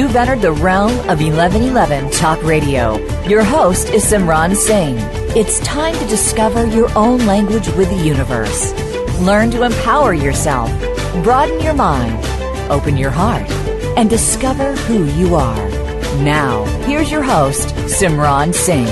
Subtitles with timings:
[0.00, 2.96] You've entered the realm of 1111 Talk Radio.
[3.24, 4.96] Your host is Simran Singh.
[5.36, 8.72] It's time to discover your own language with the universe.
[9.20, 10.70] Learn to empower yourself,
[11.22, 12.18] broaden your mind,
[12.70, 13.46] open your heart,
[13.98, 15.68] and discover who you are.
[16.22, 18.86] Now, here's your host, Simran Singh.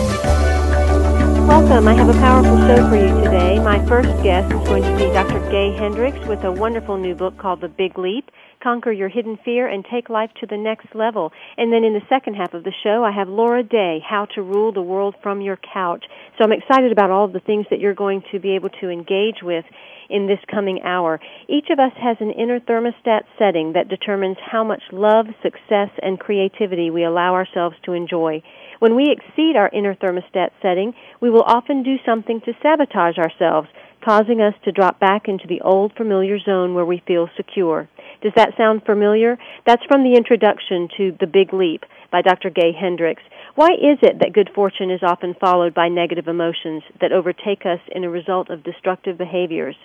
[1.48, 1.88] Welcome.
[1.88, 3.58] I have a powerful show for you today.
[3.60, 5.40] My first guest is going to be Dr.
[5.50, 8.30] Gay Hendricks with a wonderful new book called The Big Leap
[8.62, 11.32] conquer your hidden fear, and take life to the next level.
[11.56, 14.42] And then in the second half of the show, I have Laura Day, How to
[14.42, 16.04] Rule the World from Your Couch.
[16.36, 18.88] So I'm excited about all of the things that you're going to be able to
[18.88, 19.64] engage with
[20.08, 21.20] in this coming hour.
[21.48, 26.18] Each of us has an inner thermostat setting that determines how much love, success, and
[26.18, 28.42] creativity we allow ourselves to enjoy.
[28.78, 33.68] When we exceed our inner thermostat setting, we will often do something to sabotage ourselves,
[34.04, 37.88] causing us to drop back into the old familiar zone where we feel secure.
[38.20, 39.38] Does that sound familiar?
[39.64, 42.50] That's from the introduction to The Big Leap by Dr.
[42.50, 43.22] Gay Hendricks.
[43.54, 47.80] Why is it that good fortune is often followed by negative emotions that overtake us
[47.92, 49.76] in a result of destructive behaviors?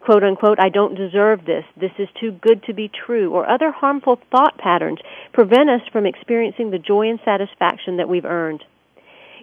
[0.00, 3.70] Quote unquote, I don't deserve this, this is too good to be true, or other
[3.70, 5.00] harmful thought patterns
[5.34, 8.64] prevent us from experiencing the joy and satisfaction that we've earned.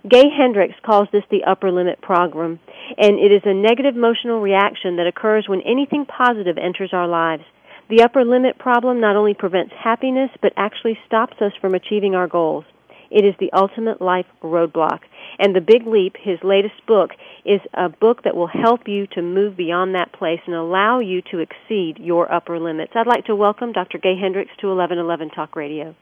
[0.10, 2.60] Gay Hendricks calls this the upper limit program,
[2.98, 7.44] and it is a negative emotional reaction that occurs when anything positive enters our lives.
[7.88, 12.28] The upper limit problem not only prevents happiness, but actually stops us from achieving our
[12.28, 12.66] goals.
[13.12, 15.02] It is the ultimate life roadblock.
[15.38, 17.12] And The Big Leap, his latest book,
[17.46, 21.22] is a book that will help you to move beyond that place and allow you
[21.32, 22.94] to exceed your upper limits.
[22.96, 24.00] I'd like to welcome Dr.
[24.00, 25.96] Gay Hendricks to 1111 Talk Radio.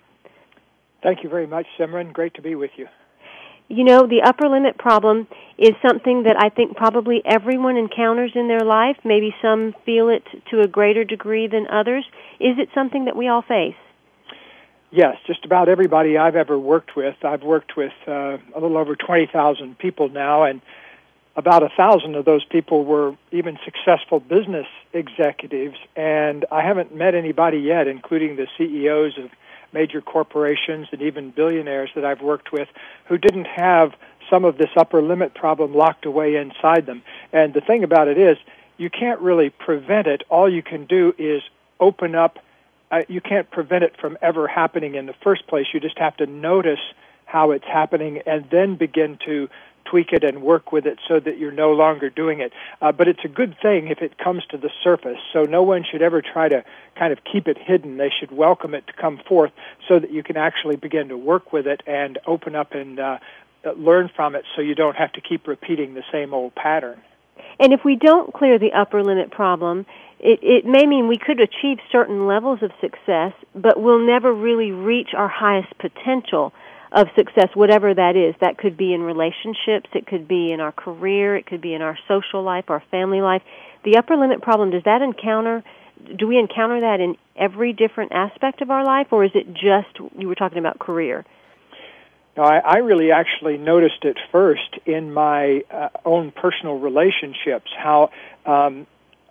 [1.01, 2.13] Thank you very much, Simran.
[2.13, 2.87] Great to be with you
[3.75, 8.47] you know, the upper limit problem is something that I think probably everyone encounters in
[8.47, 8.97] their life.
[9.03, 12.05] Maybe some feel it to a greater degree than others.
[12.39, 13.75] Is it something that we all face?
[14.91, 17.15] Yes, just about everybody I've ever worked with.
[17.23, 20.61] I've worked with uh, a little over 20,000 people now, and
[21.35, 25.77] about a thousand of those people were even successful business executives.
[25.95, 29.31] And I haven't met anybody yet, including the CEOs of
[29.73, 32.67] major corporations and even billionaires that I've worked with
[33.05, 33.93] who didn't have
[34.29, 37.03] some of this upper limit problem locked away inside them.
[37.31, 38.37] And the thing about it is,
[38.77, 40.23] you can't really prevent it.
[40.29, 41.41] All you can do is
[41.79, 42.39] open up.
[42.91, 45.67] Uh, you can't prevent it from ever happening in the first place.
[45.73, 46.79] You just have to notice
[47.25, 49.49] how it's happening and then begin to
[49.85, 52.53] tweak it and work with it so that you're no longer doing it.
[52.81, 55.19] Uh, but it's a good thing if it comes to the surface.
[55.31, 56.63] So no one should ever try to
[56.95, 57.97] kind of keep it hidden.
[57.97, 59.51] They should welcome it to come forth
[59.87, 63.19] so that you can actually begin to work with it and open up and uh,
[63.77, 67.01] learn from it so you don't have to keep repeating the same old pattern.
[67.59, 69.85] And if we don't clear the upper limit problem,
[70.19, 74.71] it, it may mean we could achieve certain levels of success, but we'll never really
[74.71, 76.53] reach our highest potential
[76.93, 78.35] of success, whatever that is.
[78.39, 81.81] That could be in relationships, it could be in our career, it could be in
[81.81, 83.41] our social life, our family life.
[83.83, 85.63] The upper limit problem, does that encounter,
[86.17, 89.99] do we encounter that in every different aspect of our life, or is it just,
[90.17, 91.25] you were talking about career?
[92.37, 97.71] No, I, I really actually noticed it first in my uh, own personal relationships.
[97.75, 98.11] How,
[98.45, 98.87] um,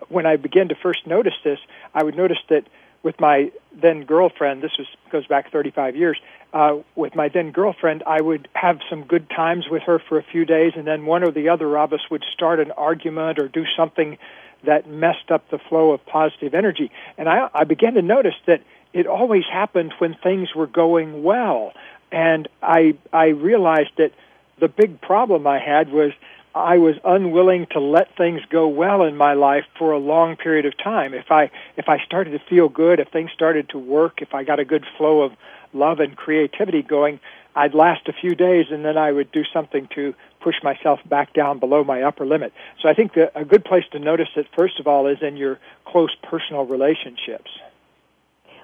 [0.08, 1.58] when I began to first notice this,
[1.94, 2.64] I would notice that
[3.02, 3.50] with my
[3.80, 6.18] then girlfriend, this was goes back 35 years.
[6.52, 10.22] Uh, with my then girlfriend, I would have some good times with her for a
[10.22, 13.48] few days, and then one or the other of us would start an argument or
[13.48, 14.18] do something
[14.64, 16.90] that messed up the flow of positive energy.
[17.16, 18.62] And I, I began to notice that
[18.92, 21.72] it always happened when things were going well,
[22.10, 24.12] and I I realized that
[24.58, 26.12] the big problem I had was
[26.54, 30.66] I was unwilling to let things go well in my life for a long period
[30.66, 31.14] of time.
[31.14, 34.44] If I if I started to feel good, if things started to work, if I
[34.44, 35.32] got a good flow of
[35.72, 37.20] love and creativity going,
[37.54, 41.34] I'd last a few days and then I would do something to push myself back
[41.34, 42.52] down below my upper limit.
[42.80, 45.36] So I think that a good place to notice it first of all is in
[45.36, 47.50] your close personal relationships.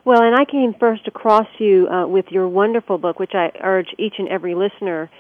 [0.05, 3.89] Well, and I came first across you uh, with your wonderful book, which I urge
[3.99, 5.11] each and every listener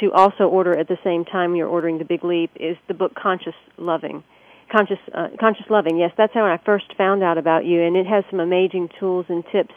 [0.00, 3.14] to also order at the same time you're ordering the Big Leap is the book
[3.14, 4.22] Conscious Loving.
[4.70, 5.96] Conscious uh, Conscious Loving.
[5.96, 9.26] Yes, that's how I first found out about you and it has some amazing tools
[9.28, 9.74] and tips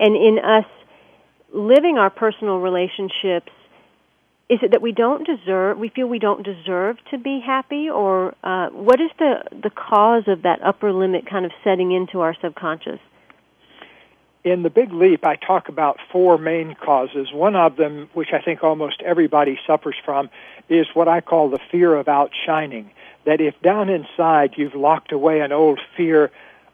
[0.00, 0.64] And in us
[1.52, 3.52] living our personal relationships,
[4.48, 8.34] is it that we don't deserve, we feel we don't deserve to be happy, or
[8.42, 12.34] uh, what is the, the cause of that upper limit kind of setting into our
[12.40, 13.00] subconscious?
[14.44, 17.30] In the Big Leap, I talk about four main causes.
[17.32, 20.30] One of them, which I think almost everybody suffers from,
[20.70, 22.90] is what I call the fear of outshining.
[23.26, 26.30] That if down inside you've locked away an old fear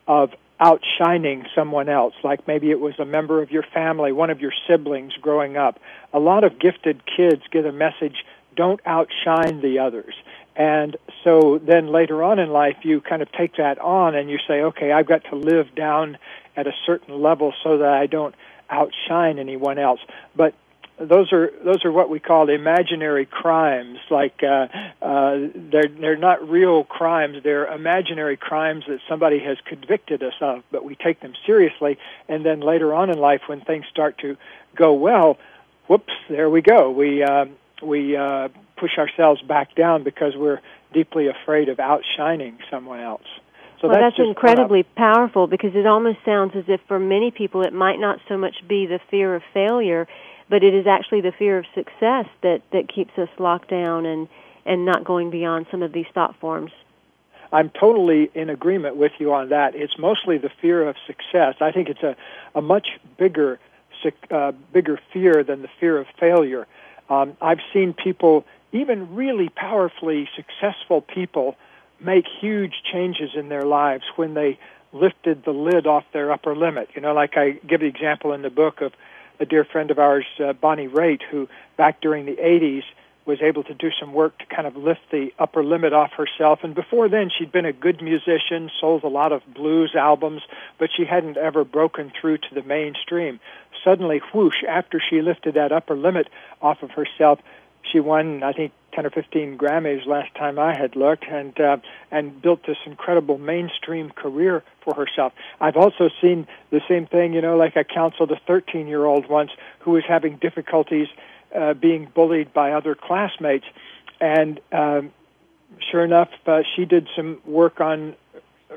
[0.06, 4.40] of outshining someone else, like maybe it was a member of your family, one of
[4.40, 5.80] your siblings growing up.
[6.12, 8.24] A lot of gifted kids get a message,
[8.56, 10.14] don't outshine the others.
[10.56, 14.38] And so then later on in life, you kind of take that on and you
[14.46, 16.18] say, okay, I've got to live down
[16.56, 18.34] at a certain level so that I don't
[18.70, 20.00] outshine anyone else.
[20.36, 20.54] But
[20.98, 23.98] those are those are what we call imaginary crimes.
[24.10, 24.68] Like uh,
[25.02, 30.62] uh, they're they're not real crimes; they're imaginary crimes that somebody has convicted us of.
[30.70, 31.98] But we take them seriously,
[32.28, 34.36] and then later on in life, when things start to
[34.76, 35.38] go well,
[35.88, 36.90] whoops, there we go.
[36.90, 37.46] We uh,
[37.82, 40.60] we uh, push ourselves back down because we're
[40.92, 43.26] deeply afraid of outshining someone else.
[43.80, 47.62] So well, that's, that's incredibly powerful because it almost sounds as if for many people
[47.62, 50.06] it might not so much be the fear of failure
[50.48, 54.28] but it is actually the fear of success that that keeps us locked down and
[54.66, 56.72] and not going beyond some of these thought forms.
[57.52, 59.74] I'm totally in agreement with you on that.
[59.74, 61.54] It's mostly the fear of success.
[61.60, 62.16] I think it's a,
[62.54, 63.60] a much bigger
[64.30, 66.66] uh, bigger fear than the fear of failure.
[67.08, 71.56] Um, I've seen people, even really powerfully successful people,
[72.00, 74.58] make huge changes in their lives when they
[74.92, 76.90] lifted the lid off their upper limit.
[76.94, 78.92] You know, like I give the example in the book of
[79.40, 82.84] a dear friend of ours, uh, Bonnie Raitt, who back during the 80s
[83.26, 86.62] was able to do some work to kind of lift the upper limit off herself.
[86.62, 90.42] And before then, she'd been a good musician, sold a lot of blues albums,
[90.78, 93.40] but she hadn't ever broken through to the mainstream.
[93.82, 96.28] Suddenly, whoosh, after she lifted that upper limit
[96.60, 97.40] off of herself,
[97.82, 101.78] she won, I think, 10 or 15 Grammys last time I had looked, and uh,
[102.10, 105.32] and built this incredible mainstream career for herself.
[105.60, 109.28] I've also seen the same thing, you know, like I counseled a 13 year old
[109.28, 109.50] once
[109.80, 111.08] who was having difficulties
[111.54, 113.66] uh, being bullied by other classmates,
[114.20, 115.12] and um,
[115.90, 118.14] sure enough, uh, she did some work on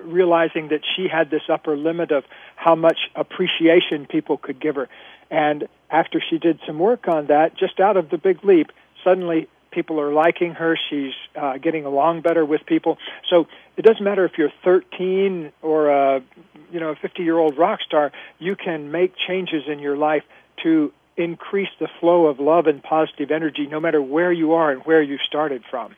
[0.04, 2.24] realizing that she had this upper limit of
[2.56, 4.90] how much appreciation people could give her.
[5.30, 8.72] And after she did some work on that, just out of the big leap,
[9.04, 10.76] suddenly people are liking her.
[10.90, 12.98] She's uh, getting along better with people.
[13.30, 13.46] So
[13.78, 16.24] it doesn't matter if you're 13 or a
[16.72, 18.12] you know a 50 year old rock star.
[18.40, 20.24] You can make changes in your life
[20.64, 24.82] to increase the flow of love and positive energy, no matter where you are and
[24.82, 25.96] where you started from.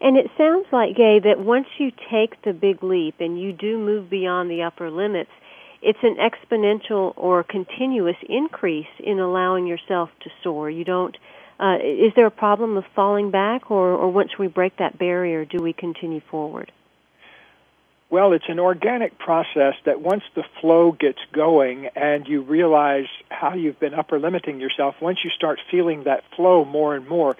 [0.00, 3.76] And it sounds like, Gay, that once you take the big leap and you do
[3.76, 5.30] move beyond the upper limits,
[5.82, 10.70] it's an exponential or continuous increase in allowing yourself to soar.
[10.70, 11.16] You don't
[11.60, 15.44] uh, is there a problem of falling back, or, or once we break that barrier,
[15.44, 16.72] do we continue forward?
[18.08, 23.54] Well, it's an organic process that once the flow gets going and you realize how
[23.54, 27.36] you've been upper limiting yourself, once you start feeling that flow more and more,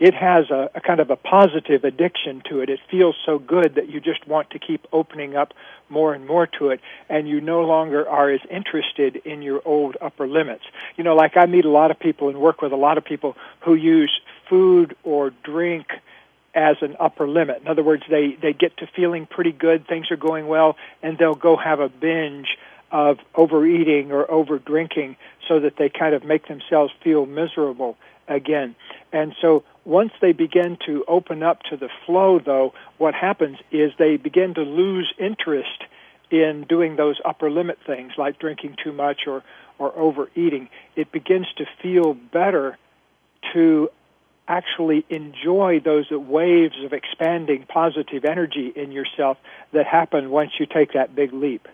[0.00, 2.70] it has a, a, kind of a positive addiction to it.
[2.70, 5.52] It feels so good that you just want to keep opening up
[5.90, 6.80] more and more to it,
[7.10, 10.64] and you no longer are as interested in your old upper limits.
[10.96, 13.04] You know, like I meet a lot of people and work with a lot of
[13.04, 15.86] people who use food or drink
[16.54, 17.60] as an upper limit.
[17.60, 21.18] In other words, they, they get to feeling pretty good, things are going well, and
[21.18, 22.56] they'll go have a binge
[22.90, 25.16] of overeating or over drinking
[25.46, 27.96] so that they kind of make themselves feel miserable
[28.28, 28.74] again.
[29.12, 33.92] And so once they begin to open up to the flow, though, what happens is
[33.98, 35.84] they begin to lose interest
[36.30, 39.42] in doing those upper limit things like drinking too much or,
[39.78, 40.68] or overeating.
[40.94, 42.78] It begins to feel better
[43.52, 43.90] to
[44.46, 49.38] actually enjoy those waves of expanding positive energy in yourself
[49.72, 51.68] that happen once you take that big leap.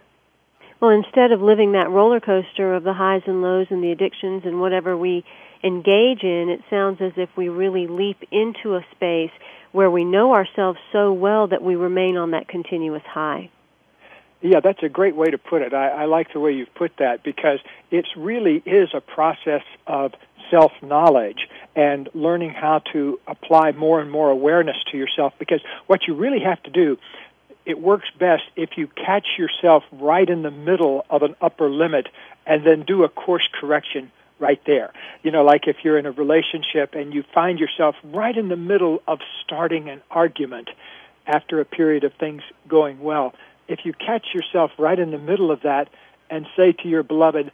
[0.80, 4.42] Well, instead of living that roller coaster of the highs and lows and the addictions
[4.44, 5.24] and whatever we
[5.64, 9.30] engage in, it sounds as if we really leap into a space
[9.72, 13.50] where we know ourselves so well that we remain on that continuous high.
[14.42, 15.72] Yeah, that's a great way to put it.
[15.72, 17.58] I, I like the way you've put that because
[17.90, 20.12] it really is a process of
[20.50, 26.06] self knowledge and learning how to apply more and more awareness to yourself because what
[26.06, 26.96] you really have to do
[27.66, 32.08] it works best if you catch yourself right in the middle of an upper limit
[32.46, 34.92] and then do a course correction right there.
[35.22, 38.56] You know, like if you're in a relationship and you find yourself right in the
[38.56, 40.70] middle of starting an argument
[41.26, 43.34] after a period of things going well,
[43.66, 45.88] if you catch yourself right in the middle of that
[46.30, 47.50] and say to your beloved,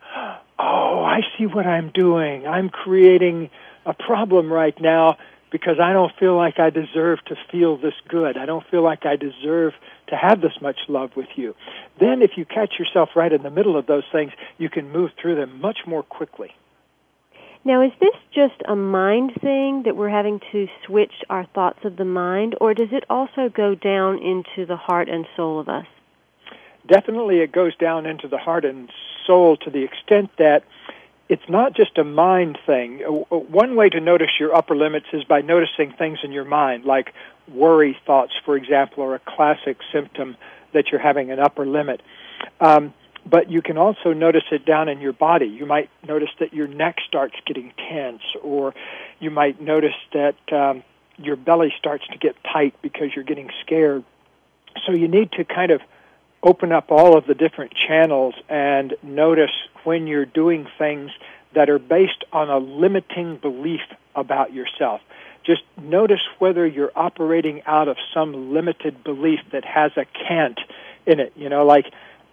[0.59, 2.47] oh, I see what I'm doing.
[2.47, 3.49] I'm creating
[3.87, 5.17] a problem right now
[5.53, 8.39] because I don't feel like I deserve to feel this good.
[8.39, 9.75] I don't feel like I deserve
[10.09, 11.55] to have this much love with you.
[12.01, 15.11] Then if you catch yourself right in the middle of those things, you can move
[15.21, 16.55] through them much more quickly.
[17.65, 21.97] Now, is this just a mind thing that we're having to switch our thoughts of
[21.97, 25.87] the mind, or does it also go down into the heart and soul of us?
[26.89, 28.91] Definitely, it goes down into the heart and
[29.25, 30.65] soul to the extent that
[31.29, 32.99] it's not just a mind thing.
[32.99, 37.15] One way to notice your upper limits is by noticing things in your mind, like
[37.49, 40.37] worry thoughts, for example, are a classic symptom
[40.73, 42.03] that you're having an upper limit.
[42.61, 42.93] Um,
[43.25, 45.47] but you can also notice it down in your body.
[45.47, 48.75] You might notice that your neck starts getting tense, or
[49.21, 50.83] you might notice that um,
[51.19, 54.05] your belly starts to get tight because you're getting scared.
[54.87, 55.81] So you need to kind of
[56.43, 59.53] open up all of the different channels and notice
[59.85, 61.11] when you're doing things
[61.55, 63.83] that are based on a limiting belief
[64.15, 65.01] about yourself.
[65.45, 70.61] Just notice whether you're operating out of some limited belief that has a can't
[71.07, 71.33] in it.
[71.37, 71.87] You know, like,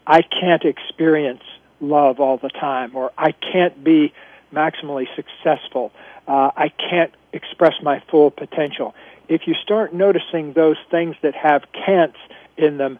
[0.05, 1.43] I can't experience
[1.81, 4.13] love all the time, or I can't be
[4.53, 5.91] maximally successful.
[6.27, 8.95] Uh, I can't express my full potential.
[9.27, 12.17] If you start noticing those things that have can'ts
[12.57, 12.99] in them,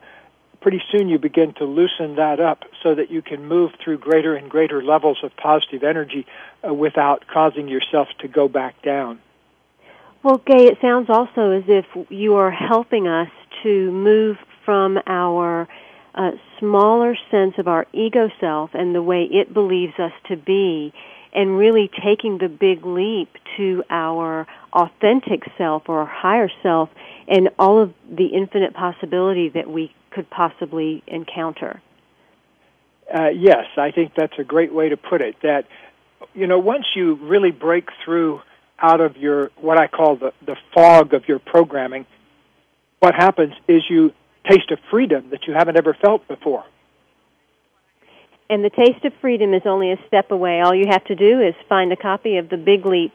[0.61, 4.35] pretty soon you begin to loosen that up so that you can move through greater
[4.35, 6.25] and greater levels of positive energy
[6.67, 9.19] uh, without causing yourself to go back down.
[10.21, 13.29] Well, Gay, it sounds also as if you are helping us
[13.63, 15.67] to move from our
[16.13, 20.93] uh, smaller sense of our ego self and the way it believes us to be
[21.33, 26.89] and really taking the big leap to our authentic self or our higher self
[27.27, 31.81] and all of the infinite possibility that we could possibly encounter.
[33.13, 35.35] Uh, yes, I think that's a great way to put it.
[35.41, 35.65] That
[36.33, 38.41] you know, once you really break through
[38.79, 42.05] out of your what I call the the fog of your programming,
[42.99, 44.13] what happens is you
[44.47, 46.63] taste of freedom that you haven't ever felt before.
[48.49, 50.61] And the taste of freedom is only a step away.
[50.61, 53.13] All you have to do is find a copy of The Big Leap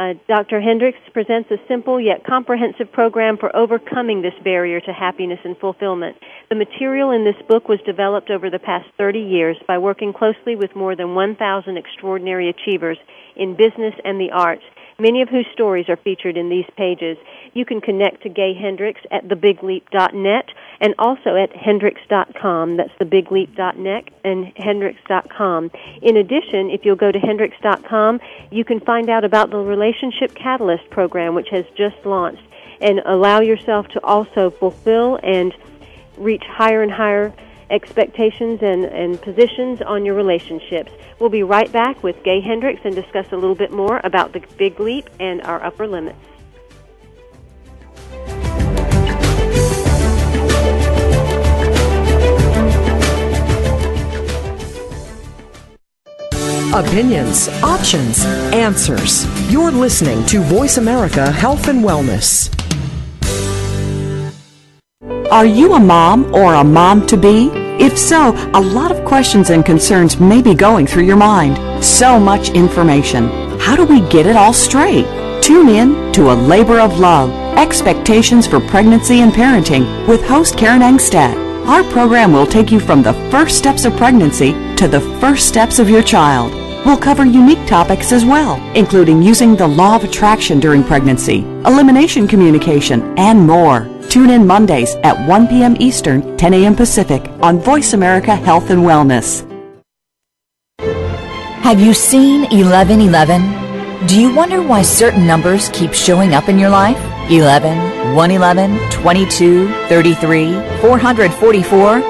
[0.00, 0.62] uh, Dr.
[0.62, 6.16] Hendricks presents a simple yet comprehensive program for overcoming this barrier to happiness and fulfillment.
[6.48, 10.56] The material in this book was developed over the past 30 years by working closely
[10.56, 12.96] with more than 1,000 extraordinary achievers
[13.36, 14.64] in business and the arts
[15.00, 17.16] many of whose stories are featured in these pages.
[17.54, 20.44] You can connect to Gay Hendricks at thebigleap.net
[20.80, 22.76] and also at hendricks.com.
[22.76, 25.70] That's thebigleap.net and hendricks.com.
[26.02, 30.88] In addition, if you'll go to hendricks.com, you can find out about the Relationship Catalyst
[30.90, 32.42] program, which has just launched,
[32.80, 35.54] and allow yourself to also fulfill and
[36.16, 37.32] reach higher and higher
[37.70, 40.92] expectations and, and positions on your relationships.
[41.18, 44.42] We'll be right back with Gay Hendricks and discuss a little bit more about the
[44.58, 46.18] big leap and our upper limits.
[56.72, 58.24] Opinions, options,
[58.54, 59.26] answers.
[59.50, 62.48] You're listening to Voice America Health and Wellness.
[65.32, 67.59] Are you a mom or a mom to be?
[67.80, 71.82] If so, a lot of questions and concerns may be going through your mind.
[71.82, 73.28] So much information.
[73.58, 75.06] How do we get it all straight?
[75.42, 80.82] Tune in to A Labor of Love Expectations for Pregnancy and Parenting with host Karen
[80.82, 81.34] Engstedt.
[81.66, 85.78] Our program will take you from the first steps of pregnancy to the first steps
[85.78, 86.52] of your child.
[86.86, 92.26] We'll cover unique topics as well, including using the law of attraction during pregnancy, elimination
[92.26, 93.86] communication, and more.
[94.08, 95.76] Tune in Mondays at 1 p.m.
[95.78, 96.74] Eastern, 10 a.m.
[96.74, 99.46] Pacific on Voice America Health and Wellness.
[101.62, 104.06] Have you seen 1111?
[104.08, 106.98] Do you wonder why certain numbers keep showing up in your life?
[107.30, 112.09] 11, 111, 22, 33, 444?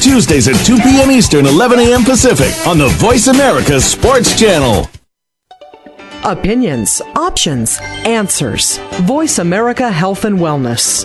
[0.00, 1.10] Tuesdays at 2 p.m.
[1.10, 2.04] Eastern, 11 a.m.
[2.04, 4.88] Pacific on the Voice America Sports Channel.
[6.24, 8.78] Opinions, options, answers.
[9.02, 11.04] Voice America Health and Wellness.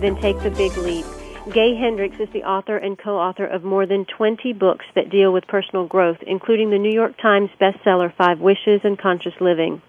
[0.00, 1.04] Then take the big leap.
[1.52, 5.46] Gay Hendricks is the author and co-author of more than 20 books that deal with
[5.46, 9.82] personal growth, including the New York Times bestseller Five Wishes and Conscious Living.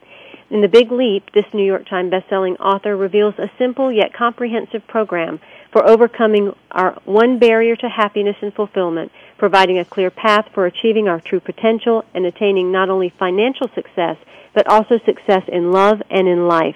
[0.49, 4.85] In The Big Leap, this New York Times bestselling author reveals a simple yet comprehensive
[4.85, 5.39] program
[5.71, 11.07] for overcoming our one barrier to happiness and fulfillment, providing a clear path for achieving
[11.07, 14.17] our true potential and attaining not only financial success,
[14.53, 16.75] but also success in love and in life.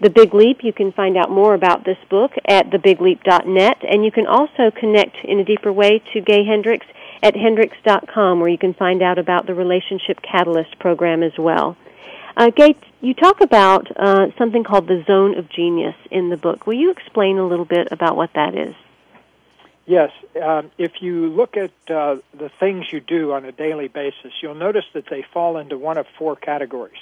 [0.00, 4.12] The Big Leap, you can find out more about this book at thebigleap.net, and you
[4.12, 6.86] can also connect in a deeper way to Gay Hendricks
[7.20, 11.76] at hendricks.com, where you can find out about the Relationship Catalyst program as well.
[12.36, 16.64] Uh, Gay, you talk about uh, something called the Zone of Genius in the book.
[16.64, 18.76] Will you explain a little bit about what that is?
[19.84, 24.32] Yes, um, if you look at uh, the things you do on a daily basis,
[24.42, 26.98] you'll notice that they fall into one of four categories.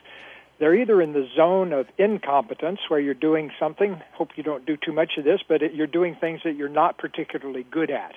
[0.59, 4.77] They're either in the zone of incompetence, where you're doing something, hope you don't do
[4.77, 8.15] too much of this, but it, you're doing things that you're not particularly good at.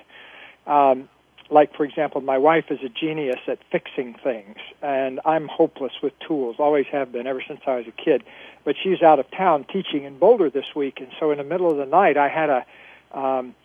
[0.65, 1.09] Um,
[1.49, 6.13] like, for example, my wife is a genius at fixing things, and I'm hopeless with
[6.19, 8.23] tools, always have been ever since I was a kid.
[8.63, 11.69] But she's out of town teaching in Boulder this week, and so in the middle
[11.69, 12.65] of the night, I had a
[13.11, 13.55] um,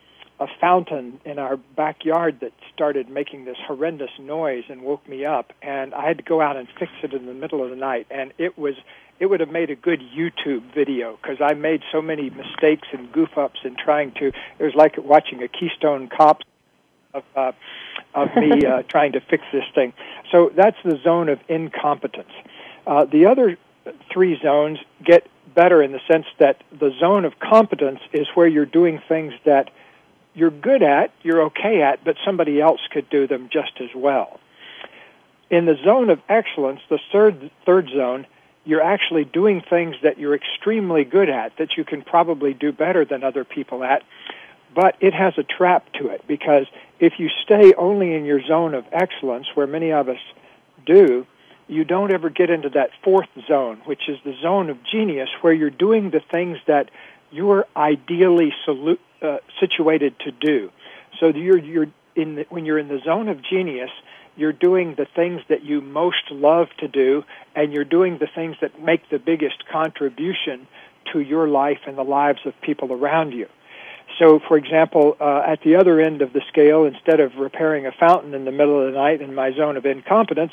[0.40, 5.53] a fountain in our backyard that started making this horrendous noise and woke me up
[5.62, 8.07] and I had to go out and fix it in the middle of the night
[8.11, 8.75] and it was
[9.20, 13.12] it would have made a good YouTube video because I made so many mistakes and
[13.12, 16.42] goof ups in trying to it was like watching a Keystone Cop
[17.14, 17.53] of uh,
[18.14, 19.92] of me uh, trying to fix this thing.
[20.33, 22.33] So that's the zone of incompetence.
[22.87, 23.57] Uh, the other
[24.12, 28.66] three zones get better in the sense that the zone of competence is where you're
[28.66, 29.70] doing things that
[30.35, 34.40] you're good at, you're okay at, but somebody else could do them just as well.
[35.51, 38.27] In the zone of excellence, the third third zone,
[38.64, 43.05] you're actually doing things that you're extremely good at that you can probably do better
[43.05, 44.03] than other people at.
[44.75, 46.66] But it has a trap to it because
[46.99, 50.18] if you stay only in your zone of excellence, where many of us
[50.85, 51.27] do,
[51.68, 55.53] you don't ever get into that fourth zone, which is the zone of genius, where
[55.53, 56.90] you're doing the things that
[57.31, 60.70] you're ideally solu- uh, situated to do.
[61.20, 63.90] So you're you're in the, when you're in the zone of genius,
[64.37, 67.24] you're doing the things that you most love to do,
[67.55, 70.66] and you're doing the things that make the biggest contribution
[71.12, 73.48] to your life and the lives of people around you.
[74.18, 77.92] So, for example, uh, at the other end of the scale, instead of repairing a
[77.92, 80.53] fountain in the middle of the night in my zone of incompetence,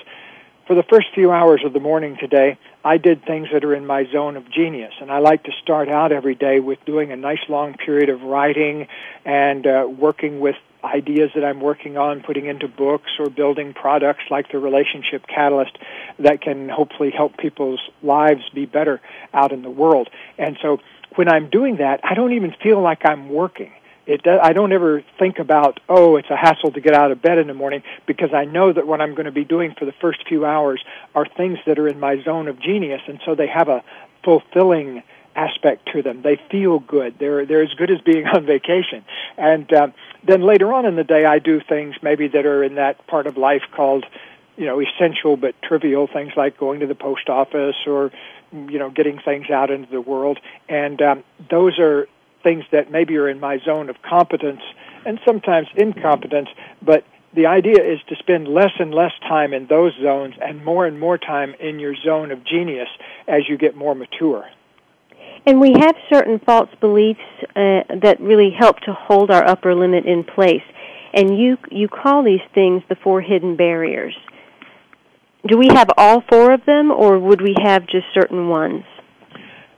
[0.72, 3.86] for the first few hours of the morning today, I did things that are in
[3.86, 4.94] my zone of genius.
[5.02, 8.22] And I like to start out every day with doing a nice long period of
[8.22, 8.88] writing
[9.26, 14.24] and uh, working with ideas that I'm working on, putting into books or building products
[14.32, 15.78] like the Relationship Catalyst
[16.20, 19.02] that can hopefully help people's lives be better
[19.34, 20.10] out in the world.
[20.38, 20.80] And so
[21.16, 23.74] when I'm doing that, I don't even feel like I'm working
[24.12, 27.22] it does, I don't ever think about oh it's a hassle to get out of
[27.22, 29.86] bed in the morning because I know that what I'm going to be doing for
[29.86, 30.84] the first few hours
[31.16, 33.84] are things that are in my zone of genius and so they have a
[34.24, 35.04] fulfilling
[35.36, 36.22] aspect to them.
[36.22, 37.16] They feel good.
[37.20, 39.04] They're they're as good as being on vacation.
[39.38, 39.88] And uh,
[40.24, 43.28] then later on in the day, I do things maybe that are in that part
[43.28, 44.06] of life called,
[44.58, 48.12] you know, essential but trivial things like going to the post office or,
[48.52, 50.40] you know, getting things out into the world.
[50.68, 52.08] And um, those are
[52.44, 54.62] things that maybe are in my zone of competence
[55.06, 56.50] and sometimes incompetence,
[56.82, 60.86] but the idea is to spend less and less time in those zones and more
[60.86, 62.90] and more time in your zone of genius
[63.28, 64.46] as you get more mature.
[65.46, 67.20] And we have certain false beliefs
[67.56, 70.62] uh, that really help to hold our upper limit in place.
[71.14, 74.16] And you you call these things the four hidden barriers.
[75.48, 78.84] Do we have all four of them, or would we have just certain ones?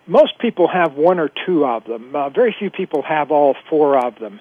[0.06, 2.16] Most people have one or two of them.
[2.16, 4.40] Uh, very few people have all four of them.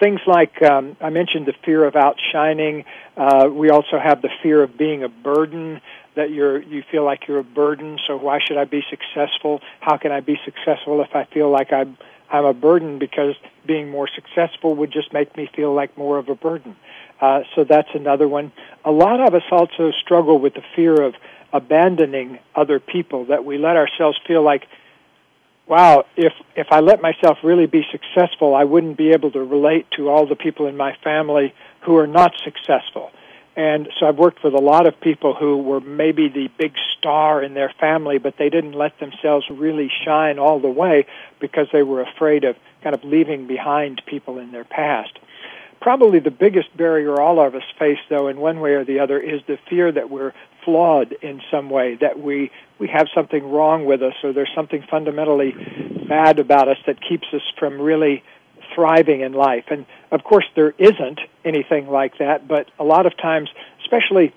[0.00, 2.84] Things like um, I mentioned, the fear of outshining.
[3.16, 5.80] Uh, we also have the fear of being a burden
[6.14, 9.96] that you're you feel like you're a burden so why should i be successful how
[9.96, 11.96] can i be successful if i feel like i'm
[12.30, 13.34] i'm a burden because
[13.66, 16.76] being more successful would just make me feel like more of a burden
[17.20, 18.52] uh, so that's another one
[18.84, 21.14] a lot of us also struggle with the fear of
[21.52, 24.66] abandoning other people that we let ourselves feel like
[25.66, 29.86] wow if if i let myself really be successful i wouldn't be able to relate
[29.90, 33.10] to all the people in my family who are not successful
[33.56, 37.42] and so I've worked with a lot of people who were maybe the big star
[37.42, 41.06] in their family, but they didn't let themselves really shine all the way
[41.38, 45.18] because they were afraid of kind of leaving behind people in their past.
[45.80, 49.20] Probably the biggest barrier all of us face, though, in one way or the other,
[49.20, 50.32] is the fear that we're
[50.64, 54.84] flawed in some way, that we, we have something wrong with us, or there's something
[54.90, 55.52] fundamentally
[56.08, 58.22] bad about us that keeps us from really
[58.74, 59.64] thriving in life.
[59.68, 63.48] And of course, there isn't anything like that, but a lot of times,
[63.82, 64.32] especially,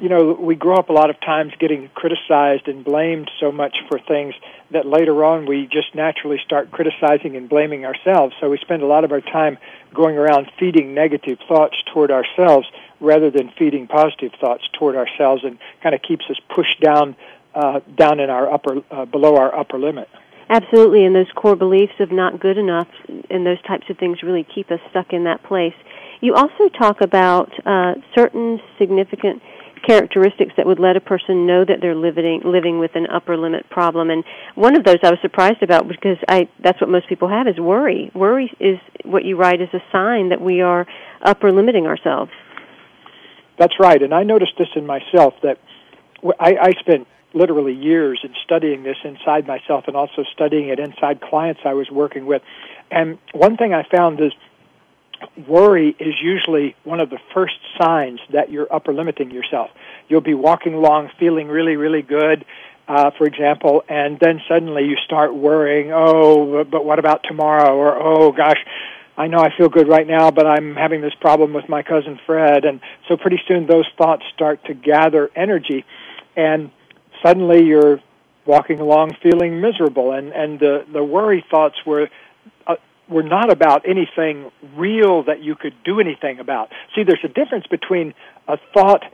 [0.00, 3.76] you know, we grow up a lot of times getting criticized and blamed so much
[3.88, 4.34] for things
[4.70, 8.34] that later on we just naturally start criticizing and blaming ourselves.
[8.40, 9.58] So we spend a lot of our time
[9.92, 12.66] going around feeding negative thoughts toward ourselves
[13.02, 17.16] rather than feeding positive thoughts toward ourselves and kind of keeps us pushed down
[17.54, 20.08] uh, down in our upper uh, below our upper limit.
[20.48, 22.88] Absolutely, and those core beliefs of not good enough
[23.30, 25.74] and those types of things really keep us stuck in that place.
[26.20, 29.42] You also talk about uh, certain significant
[29.82, 33.68] characteristics that would let a person know that they're living living with an upper limit
[33.68, 34.22] problem and
[34.54, 37.58] one of those I was surprised about because I that's what most people have is
[37.58, 38.10] worry.
[38.14, 40.86] Worry is what you write is a sign that we are
[41.22, 42.30] upper limiting ourselves.
[43.58, 45.58] That's right, and I noticed this in myself that
[46.40, 51.20] I, I spent literally years in studying this inside myself and also studying it inside
[51.20, 52.42] clients I was working with.
[52.90, 54.32] And one thing I found is
[55.46, 59.70] worry is usually one of the first signs that you're upper limiting yourself.
[60.08, 62.44] You'll be walking along feeling really, really good,
[62.88, 67.74] uh, for example, and then suddenly you start worrying, oh, but what about tomorrow?
[67.74, 68.58] Or, oh, gosh,
[69.16, 72.18] I know I feel good right now, but I'm having this problem with my cousin
[72.26, 72.64] Fred.
[72.64, 75.84] And so pretty soon those thoughts start to gather energy.
[76.36, 76.70] And
[77.22, 78.00] suddenly you're
[78.44, 82.08] walking along feeling miserable and and the the worry thoughts were
[82.66, 82.74] uh,
[83.08, 87.66] were not about anything real that you could do anything about see there's a difference
[87.68, 88.14] between
[88.48, 89.04] a thought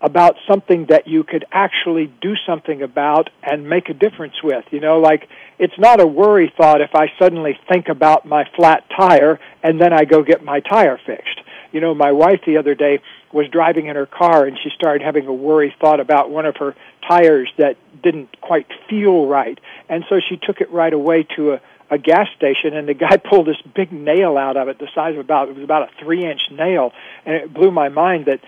[0.00, 4.80] about something that you could actually do something about and make a difference with you
[4.80, 9.38] know like it's not a worry thought if i suddenly think about my flat tire
[9.62, 11.40] and then i go get my tire fixed
[11.72, 13.00] you know my wife the other day
[13.32, 16.56] was driving in her car and she started having a worry thought about one of
[16.56, 16.74] her
[17.06, 19.58] tires that didn't quite feel right.
[19.88, 21.60] And so she took it right away to a,
[21.90, 25.14] a gas station and the guy pulled this big nail out of it, the size
[25.14, 26.92] of about, it was about a three inch nail.
[27.24, 28.40] And it blew my mind that,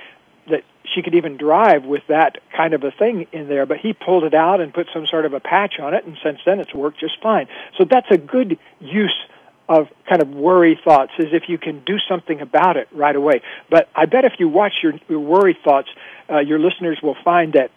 [0.51, 0.63] that
[0.95, 4.25] she could even drive with that kind of a thing in there, but he pulled
[4.25, 6.75] it out and put some sort of a patch on it, and since then it's
[6.75, 7.47] worked just fine.
[7.79, 9.15] So that's a good use
[9.69, 13.43] of kind of worry thoughts is if you can do something about it right away.
[13.71, 15.89] But I bet if you watch your, your worry thoughts,
[16.29, 17.71] uh, your listeners will find that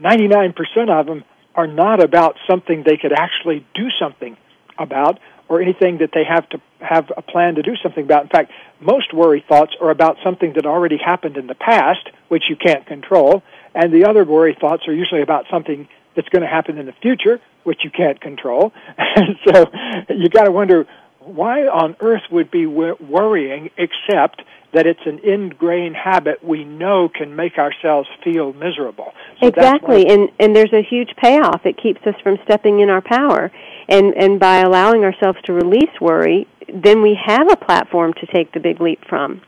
[0.00, 0.54] 99%
[0.90, 4.36] of them are not about something they could actually do something
[4.78, 8.22] about or anything that they have to have a plan to do something about.
[8.22, 12.44] In fact, most worry thoughts are about something that already happened in the past, which
[12.48, 13.42] you can't control,
[13.74, 16.92] and the other worry thoughts are usually about something that's going to happen in the
[16.92, 18.72] future, which you can't control.
[19.14, 19.70] And so
[20.08, 20.86] you got to wonder
[21.20, 27.36] why on earth would be worrying except that it's an ingrained habit we know can
[27.36, 29.12] make ourselves feel miserable.
[29.40, 31.66] So exactly, and and there's a huge payoff.
[31.66, 33.52] It keeps us from stepping in our power,
[33.92, 38.52] and and by allowing ourselves to release worry, then we have a platform to take
[38.52, 39.42] the big leap from.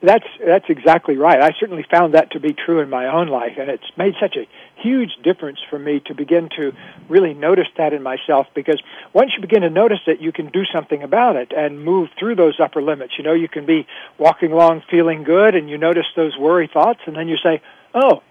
[0.00, 1.42] That's that's exactly right.
[1.42, 4.36] I certainly found that to be true in my own life, and it's made such
[4.36, 6.72] a huge difference for me to begin to
[7.08, 8.46] really notice that in myself.
[8.54, 8.80] Because
[9.12, 12.36] once you begin to notice it, you can do something about it and move through
[12.36, 13.14] those upper limits.
[13.18, 17.00] You know, you can be walking along feeling good, and you notice those worry thoughts,
[17.06, 17.60] and then you say,
[17.92, 18.22] "Oh,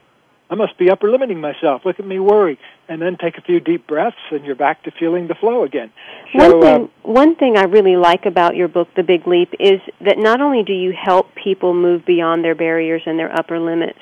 [0.50, 1.84] I must be upper limiting myself.
[1.86, 2.58] Look at me worry.
[2.88, 5.92] And then take a few deep breaths and you're back to feeling the flow again.
[6.38, 9.54] So, one thing, um, one thing I really like about your book, The Big Leap,
[9.60, 13.60] is that not only do you help people move beyond their barriers and their upper
[13.60, 14.00] limits,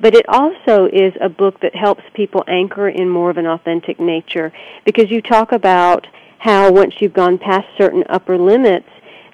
[0.00, 3.98] but it also is a book that helps people anchor in more of an authentic
[3.98, 4.52] nature
[4.84, 6.06] because you talk about
[6.38, 8.88] how once you've gone past certain upper limits,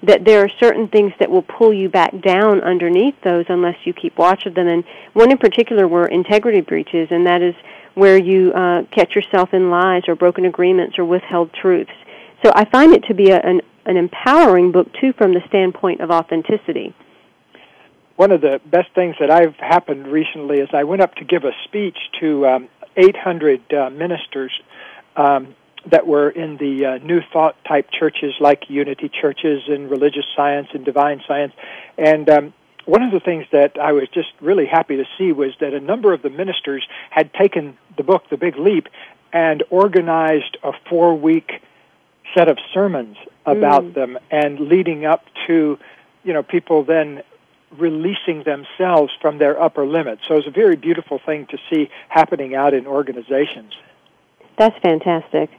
[0.05, 3.93] that there are certain things that will pull you back down underneath those unless you
[3.93, 4.67] keep watch of them.
[4.67, 7.55] And one in particular were integrity breaches, and that is
[7.95, 11.91] where you uh, catch yourself in lies or broken agreements or withheld truths.
[12.43, 16.01] So I find it to be a, an, an empowering book too from the standpoint
[16.01, 16.93] of authenticity.
[18.15, 21.43] One of the best things that I've happened recently is I went up to give
[21.43, 24.51] a speech to um, 800 uh, ministers
[25.15, 25.55] um,
[25.87, 30.67] that were in the uh, New Thought type churches like Unity churches and religious science
[30.73, 31.53] and divine science.
[31.97, 32.53] And um,
[32.85, 35.79] one of the things that I was just really happy to see was that a
[35.79, 38.87] number of the ministers had taken the book, The Big Leap,
[39.31, 41.61] and organized a four week
[42.33, 43.93] set of sermons about mm.
[43.93, 45.77] them and leading up to,
[46.23, 47.21] you know, people then
[47.77, 50.21] releasing themselves from their upper limits.
[50.27, 53.73] So it's a very beautiful thing to see happening out in organizations.
[54.57, 55.49] That's fantastic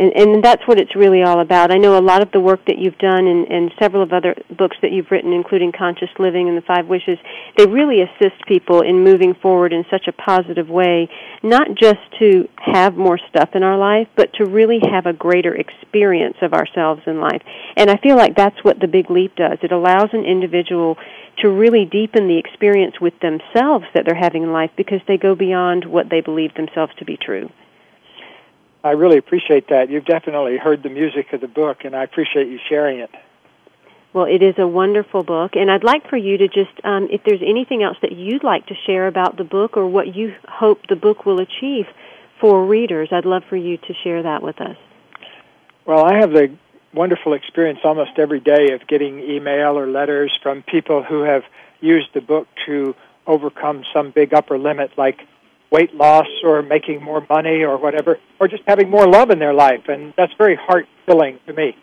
[0.00, 1.70] and, and that's what it's really all about.
[1.70, 4.34] I know a lot of the work that you've done and, and several of other
[4.56, 7.18] books that you've written, including Conscious Living and The Five Wishes,
[7.58, 11.10] they really assist people in moving forward in such a positive way,
[11.42, 15.54] not just to have more stuff in our life, but to really have a greater
[15.54, 17.42] experience of ourselves in life.
[17.76, 19.58] And I feel like that's what the Big Leap does.
[19.62, 20.96] It allows an individual
[21.40, 25.34] to really deepen the experience with themselves that they're having in life because they go
[25.34, 27.50] beyond what they believe themselves to be true.
[28.82, 29.90] I really appreciate that.
[29.90, 33.10] You've definitely heard the music of the book, and I appreciate you sharing it.
[34.12, 37.22] Well, it is a wonderful book, and I'd like for you to just, um, if
[37.24, 40.86] there's anything else that you'd like to share about the book or what you hope
[40.88, 41.86] the book will achieve
[42.40, 44.76] for readers, I'd love for you to share that with us.
[45.86, 46.52] Well, I have the
[46.92, 51.44] wonderful experience almost every day of getting email or letters from people who have
[51.80, 55.20] used the book to overcome some big upper limit like
[55.70, 59.54] weight loss or making more money or whatever, or just having more love in their
[59.54, 59.88] life.
[59.88, 61.76] And that's very heart filling to me.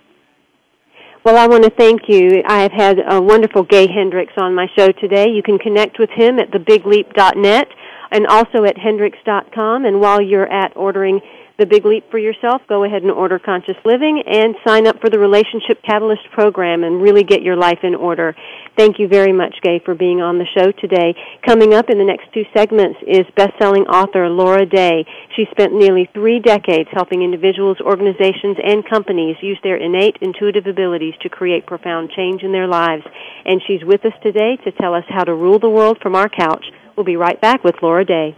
[1.24, 2.42] Well, I want to thank you.
[2.48, 5.28] I have had a wonderful Gay Hendricks on my show today.
[5.30, 7.68] You can connect with him at thebigleap.net
[8.12, 9.86] and also at hendricks.com.
[9.86, 11.20] And while you're at ordering
[11.58, 15.10] the big leap for yourself, go ahead and order Conscious Living and sign up for
[15.10, 18.36] the Relationship Catalyst program and really get your life in order.
[18.78, 21.16] Thank you very much, Gay, for being on the show today.
[21.46, 25.06] Coming up in the next two segments is best-selling author Laura Day.
[25.36, 31.16] She spent nearly three decades helping individuals, organizations, and companies use their innate intuitive abilities
[31.22, 33.04] to create profound change in their lives.
[33.46, 36.30] And she's with us today to tell us how to rule the world from our
[36.30, 36.66] couch.
[36.96, 38.36] We'll be right back with Laura Day.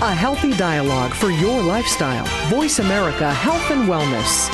[0.00, 2.26] A healthy dialogue for your lifestyle.
[2.48, 4.48] Voice America Health and Wellness.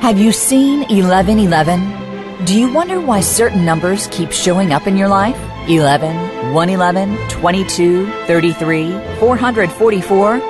[0.00, 2.44] Have you seen 1111?
[2.44, 5.38] Do you wonder why certain numbers keep showing up in your life?
[5.68, 10.49] 11, 111, 22, 33, 444?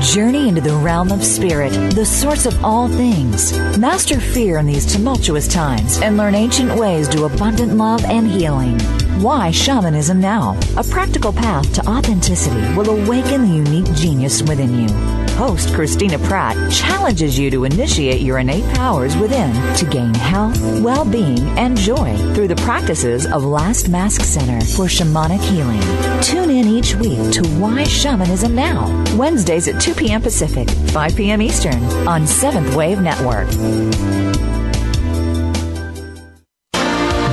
[0.00, 3.52] Journey into the realm of spirit, the source of all things.
[3.76, 8.78] Master fear in these tumultuous times and learn ancient ways to abundant love and healing.
[9.20, 10.58] Why Shamanism Now?
[10.78, 14.88] A practical path to authenticity will awaken the unique genius within you.
[15.34, 21.04] Host Christina Pratt challenges you to initiate your innate powers within to gain health, well
[21.04, 25.82] being, and joy through the practices of Last Mask Center for Shamanic Healing.
[26.22, 28.86] Tune in each week to Why Shamanism Now?
[29.18, 30.22] Wednesdays at 2 p.m.
[30.22, 31.42] Pacific, 5 p.m.
[31.42, 33.48] Eastern on Seventh Wave Network.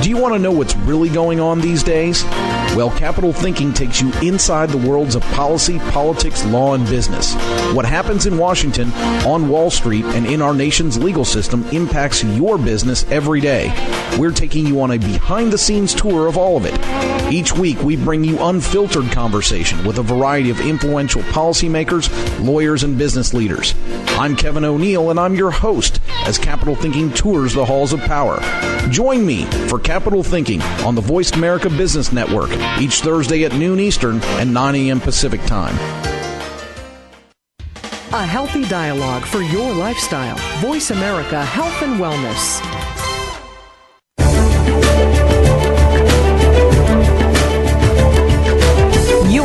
[0.02, 2.22] Do you want to know what's really going on these days?
[2.76, 7.34] Well, Capital Thinking takes you inside the worlds of policy, politics, law, and business.
[7.74, 8.92] What happens in Washington,
[9.26, 13.72] on Wall Street, and in our nation's legal system impacts your business every day.
[14.16, 17.32] We're taking you on a behind the scenes tour of all of it.
[17.32, 22.08] Each week, we bring you unfiltered conversation with a variety of influential policymakers,
[22.46, 23.74] lawyers, and business leaders.
[24.10, 28.38] I'm Kevin O'Neill, and I'm your host as Capital Thinking tours the halls of power.
[28.90, 33.80] Join me for Capital Thinking on the Voice America Business Network each Thursday at noon
[33.80, 35.00] Eastern and 9 a.m.
[35.00, 35.74] Pacific Time.
[38.12, 40.36] A healthy dialogue for your lifestyle.
[40.60, 42.97] Voice America Health and Wellness.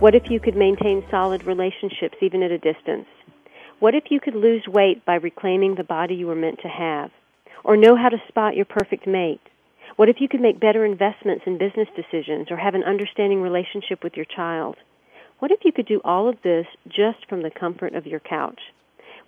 [0.00, 3.06] What if you could maintain solid relationships even at a distance?
[3.80, 7.10] What if you could lose weight by reclaiming the body you were meant to have?
[7.64, 9.40] Or know how to spot your perfect mate?
[9.96, 14.04] What if you could make better investments in business decisions or have an understanding relationship
[14.04, 14.76] with your child?
[15.40, 18.60] What if you could do all of this just from the comfort of your couch?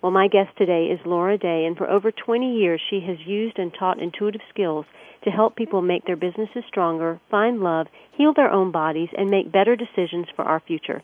[0.01, 3.59] Well, my guest today is Laura Day, and for over 20 years she has used
[3.59, 4.85] and taught intuitive skills
[5.23, 9.51] to help people make their businesses stronger, find love, heal their own bodies, and make
[9.51, 11.03] better decisions for our future.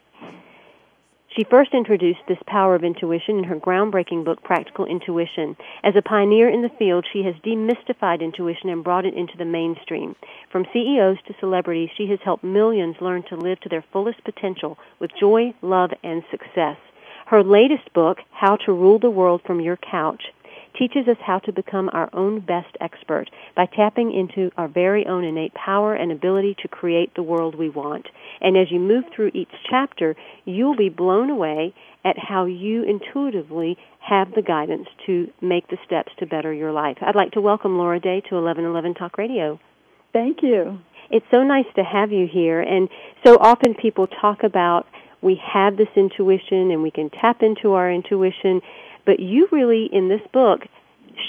[1.35, 5.55] She first introduced this power of intuition in her groundbreaking book, Practical Intuition.
[5.83, 9.45] As a pioneer in the field, she has demystified intuition and brought it into the
[9.45, 10.15] mainstream.
[10.51, 14.79] From CEOs to celebrities, she has helped millions learn to live to their fullest potential
[14.99, 16.77] with joy, love, and success.
[17.27, 20.23] Her latest book, How to Rule the World from Your Couch,
[20.77, 25.23] teaches us how to become our own best expert by tapping into our very own
[25.23, 28.05] innate power and ability to create the world we want.
[28.41, 31.73] And as you move through each chapter, you'll be blown away
[32.05, 36.97] at how you intuitively have the guidance to make the steps to better your life.
[37.01, 39.59] I'd like to welcome Laura Day to 1111 Talk Radio.
[40.13, 40.79] Thank you.
[41.09, 42.61] It's so nice to have you here.
[42.61, 42.89] And
[43.25, 44.85] so often people talk about
[45.21, 48.61] we have this intuition and we can tap into our intuition
[49.07, 50.67] but you really, in this book,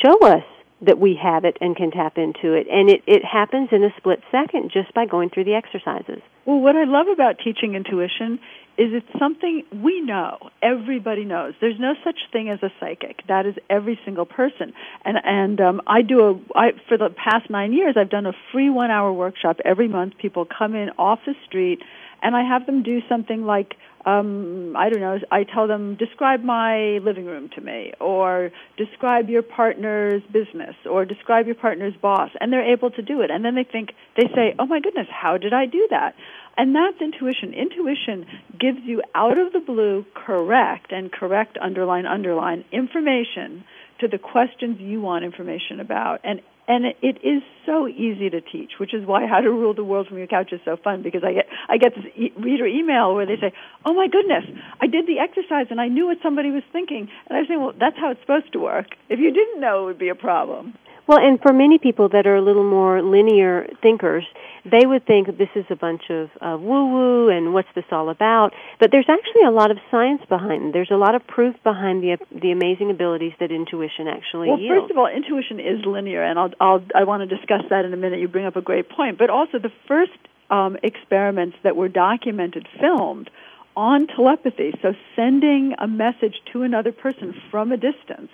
[0.04, 0.44] show us
[0.82, 2.66] that we have it and can tap into it.
[2.70, 6.20] And it, it happens in a split second just by going through the exercises.
[6.44, 8.40] Well, what I love about teaching intuition
[8.78, 10.50] is it's something we know.
[10.62, 11.54] Everybody knows.
[11.60, 13.26] There's no such thing as a psychic.
[13.26, 14.72] That is every single person.
[15.04, 18.32] And and um, I do a I for the past nine years I've done a
[18.52, 20.16] free one hour workshop every month.
[20.18, 21.82] People come in off the street,
[22.22, 23.76] and I have them do something like
[24.08, 29.28] um, I don't know, I tell them, describe my living room to me, or describe
[29.28, 33.30] your partner's business, or describe your partner's boss, and they're able to do it.
[33.30, 36.14] And then they think, they say, oh my goodness, how did I do that?
[36.56, 37.52] And that's intuition.
[37.54, 38.26] Intuition
[38.58, 43.64] gives you out of the blue correct and correct underline underline information
[44.00, 46.20] to the questions you want information about.
[46.24, 49.74] And and it, it is so easy to teach, which is why How to Rule
[49.74, 52.32] the World from Your Couch is so fun because I get I get this e-
[52.36, 53.52] reader email where they say,
[53.84, 54.44] "Oh my goodness,
[54.80, 57.72] I did the exercise and I knew what somebody was thinking," and I say, "Well,
[57.78, 58.88] that's how it's supposed to work.
[59.08, 60.74] If you didn't know, it would be a problem."
[61.08, 64.24] Well, and for many people that are a little more linear thinkers,
[64.70, 68.52] they would think this is a bunch of uh, woo-woo and what's this all about.
[68.78, 70.72] But there's actually a lot of science behind it.
[70.74, 74.82] There's a lot of proof behind the the amazing abilities that intuition actually well, yields.
[74.82, 77.94] first of all, intuition is linear, and I'll, I'll I want to discuss that in
[77.94, 78.20] a minute.
[78.20, 80.12] You bring up a great point, but also the first
[80.50, 83.30] um, experiments that were documented, filmed
[83.74, 88.30] on telepathy, so sending a message to another person from a distance,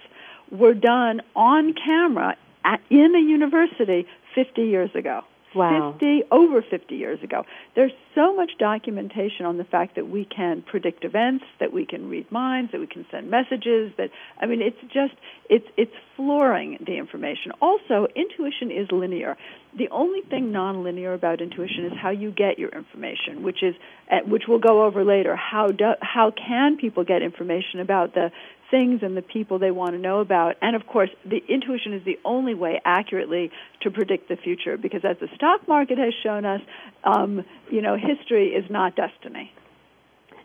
[0.51, 5.22] were done on camera at, in a university 50 years ago.
[5.55, 5.92] Wow.
[5.92, 7.44] 50, over 50 years ago.
[7.77, 12.09] There's so much documentation on the fact that we can predict events, that we can
[12.09, 15.14] read minds, that we can send messages, that, I mean, it's just,
[15.48, 17.53] it's, it's flooring the information.
[17.61, 19.37] Also, intuition is linear.
[19.79, 23.77] The only thing nonlinear about intuition is how you get your information, which is,
[24.10, 25.37] uh, which we'll go over later.
[25.37, 28.33] How do, how can people get information about the
[28.75, 30.56] things and the people they want to know about.
[30.60, 33.52] And of course, the intuition is the only way accurately
[33.83, 36.60] to predict the future because as the stock market has shown us,
[37.04, 39.52] um, you know, history is not destiny.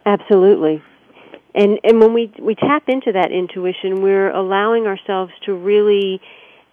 [0.06, 0.84] Absolutely.
[1.56, 6.22] And and when we we tap into that intuition, we're allowing ourselves to really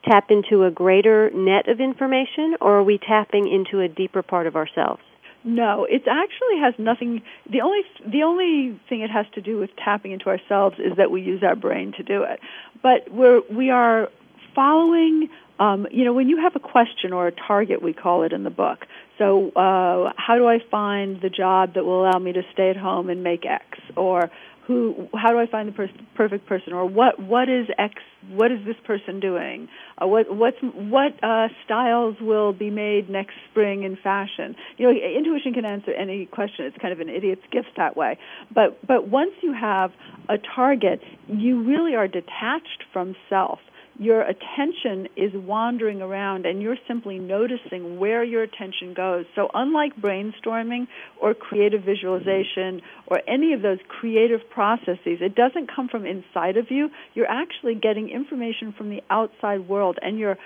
[0.05, 4.47] tap into a greater net of information or are we tapping into a deeper part
[4.47, 5.01] of ourselves?
[5.47, 7.23] No, it actually has nothing.
[7.49, 11.13] The only the only thing it has to do with tapping into ourselves is that
[11.13, 12.41] we use our brain to do it.
[12.83, 14.11] But we're we are
[14.57, 15.29] following.
[15.59, 18.43] Um, you know, when you have a question or a target, we call it in
[18.43, 18.87] the book.
[19.17, 22.77] So, uh, how do I find the job that will allow me to stay at
[22.77, 23.65] home and make X?
[23.97, 24.31] Or
[24.67, 26.73] who how do I find the pers- perfect person?
[26.73, 27.95] Or what what is X
[28.29, 29.69] what is this person doing?
[30.01, 34.57] Uh, what what's what uh, styles will be made next spring in fashion?
[34.77, 36.67] You know intuition can answer any question.
[36.67, 38.19] It's kind of an idiot's gift that way.
[38.55, 39.93] But but once you have
[40.29, 43.61] a target you really are detached from self
[43.99, 49.25] your attention is wandering around and you're simply noticing where your attention goes.
[49.35, 50.87] So unlike brainstorming
[51.21, 56.71] or creative visualization or any of those creative processes, it doesn't come from inside of
[56.71, 56.91] you.
[57.15, 60.39] You're actually getting information from the outside world and you're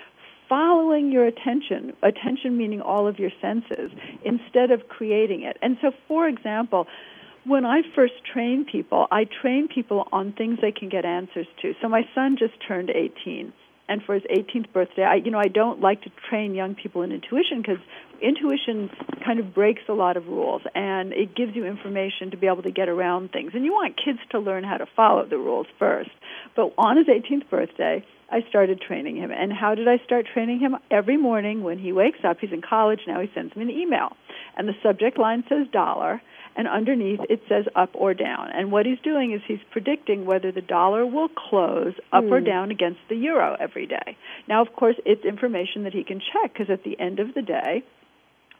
[0.47, 3.89] following your attention, attention meaning all of your senses,
[4.25, 5.57] instead of creating it.
[5.61, 6.87] And so, for example,
[7.45, 11.73] when I first train people, I train people on things they can get answers to.
[11.81, 13.51] So my son just turned 18,
[13.89, 17.01] and for his 18th birthday, I, you know, I don't like to train young people
[17.01, 17.79] in intuition because
[18.21, 18.89] intuition
[19.25, 22.63] kind of breaks a lot of rules, and it gives you information to be able
[22.63, 23.51] to get around things.
[23.53, 26.11] And you want kids to learn how to follow the rules first.
[26.55, 29.31] But on his 18th birthday, I started training him.
[29.31, 30.75] And how did I start training him?
[30.89, 34.15] Every morning when he wakes up, he's in college now, he sends me an email.
[34.57, 36.21] And the subject line says dollar
[36.55, 38.49] and underneath it says up or down.
[38.53, 42.31] And what he's doing is he's predicting whether the dollar will close up mm.
[42.31, 42.45] or hmm.
[42.45, 44.17] down against the euro every day.
[44.47, 47.41] Now, of course, it's information that he can check because at the end of the
[47.41, 47.83] day,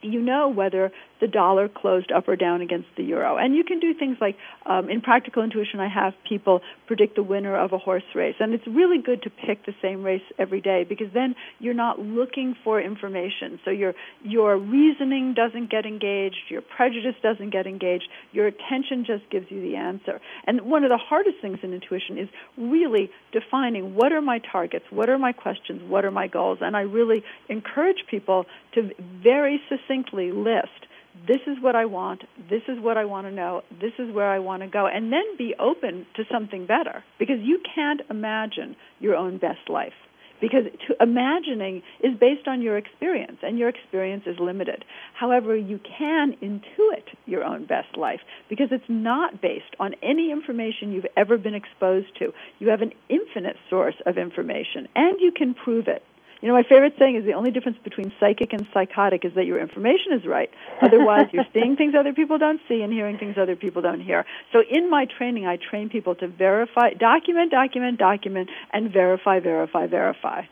[0.02, 0.92] you know whether
[1.22, 3.38] the dollar closed up or down against the euro.
[3.38, 7.24] And you can do things like, um, in practical intuition, I have people predict the
[7.24, 8.36] winner of a horse race.
[8.40, 12.00] And it's really good to pick the same race every day because then you're not
[12.00, 13.60] looking for information.
[13.64, 13.94] So your,
[14.24, 19.62] your reasoning doesn't get engaged, your prejudice doesn't get engaged, your attention just gives you
[19.62, 20.20] the answer.
[20.46, 24.86] And one of the hardest things in intuition is really defining what are my targets,
[24.90, 26.58] what are my questions, what are my goals.
[26.62, 28.90] And I really encourage people to
[29.22, 30.88] very succinctly list
[31.28, 34.32] this is what I want, this is what I want to know, this is where
[34.32, 38.76] I want to go, and then be open to something better because you can't imagine
[39.00, 39.94] your own best life.
[40.40, 44.84] Because to, imagining is based on your experience, and your experience is limited.
[45.14, 50.92] However, you can intuit your own best life because it's not based on any information
[50.92, 52.34] you've ever been exposed to.
[52.58, 56.02] You have an infinite source of information, and you can prove it.
[56.42, 59.46] You know, my favorite saying is the only difference between psychic and psychotic is that
[59.46, 60.50] your information is right.
[60.82, 64.26] Otherwise, you're seeing things other people don't see and hearing things other people don't hear.
[64.52, 69.86] So in my training, I train people to verify, document, document, document, and verify, verify,
[69.86, 70.44] verify.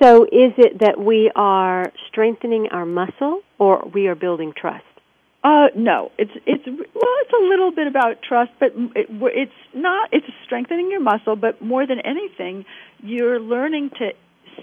[0.00, 4.84] So is it that we are strengthening our muscle or we are building trust?
[5.42, 10.08] Uh, no, it's it's well, it's a little bit about trust, but it, it's not.
[10.12, 12.64] It's strengthening your muscle, but more than anything,
[13.02, 14.10] you're learning to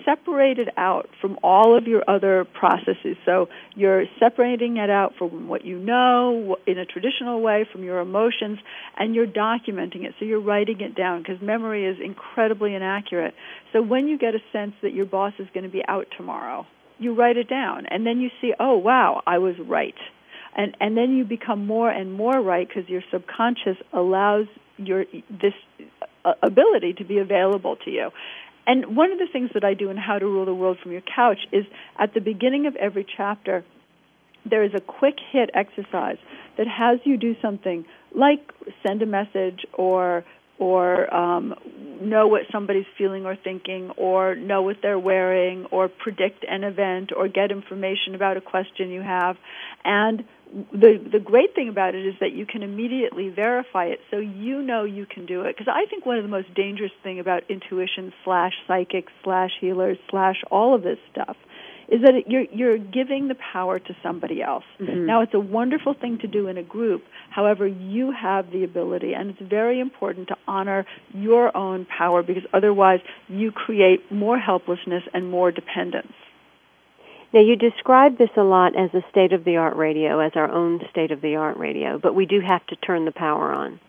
[0.04, 3.18] separate it out from all of your other processes.
[3.26, 8.00] So you're separating it out from what you know in a traditional way from your
[8.00, 8.60] emotions,
[8.98, 10.16] and you're documenting it.
[10.20, 13.34] So you're writing it down because memory is incredibly inaccurate.
[13.74, 16.66] So when you get a sense that your boss is going to be out tomorrow,
[16.98, 19.96] you write it down, and then you see, oh wow, I was right.
[20.58, 25.54] And, and then you become more and more right because your subconscious allows your this
[26.24, 28.10] uh, ability to be available to you.
[28.68, 30.92] And one of the things that I do in How to Rule the World from
[30.92, 31.66] Your Couch is
[32.00, 33.64] at the beginning of every chapter,
[34.50, 36.18] there is a quick hit exercise
[36.58, 38.40] that has you do something like
[38.86, 40.24] send a message or
[40.58, 41.54] or um,
[42.02, 47.12] know what somebody's feeling or thinking, or know what they're wearing, or predict an event,
[47.16, 49.36] or get information about a question you have.
[49.84, 50.24] And
[50.72, 54.62] the the great thing about it is that you can immediately verify it, so you
[54.62, 55.56] know you can do it.
[55.58, 59.98] Because I think one of the most dangerous thing about intuition slash psychic slash healers
[60.10, 61.36] slash all of this stuff
[61.90, 64.64] is that it, you're you're giving the power to somebody else.
[64.80, 65.06] Mm-hmm.
[65.06, 67.04] Now it's a wonderful thing to do in a group.
[67.30, 72.44] However, you have the ability, and it's very important to honor your own power because
[72.54, 76.14] otherwise you create more helplessness and more dependence.
[77.36, 80.50] Now, you describe this a lot as a state of the art radio, as our
[80.50, 83.82] own state of the art radio, but we do have to turn the power on.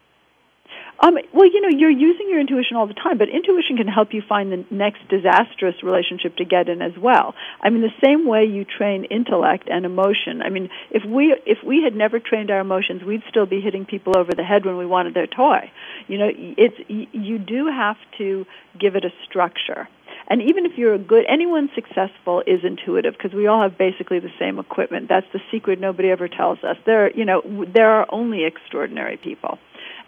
[0.98, 4.12] Um, well, you know, you're using your intuition all the time, but intuition can help
[4.12, 7.36] you find the next disastrous relationship to get in as well.
[7.60, 10.42] I mean, the same way you train intellect and emotion.
[10.42, 13.84] I mean, if we if we had never trained our emotions, we'd still be hitting
[13.84, 15.70] people over the head when we wanted their toy.
[16.08, 18.44] You know, it's you do have to
[18.76, 19.86] give it a structure.
[20.28, 24.18] And even if you're a good, anyone successful is intuitive because we all have basically
[24.18, 25.08] the same equipment.
[25.08, 26.76] That's the secret nobody ever tells us.
[26.84, 29.58] There, you know, there are only extraordinary people.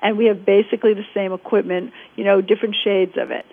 [0.02, 3.46] And we have basically the same equipment, you know, different shades of it.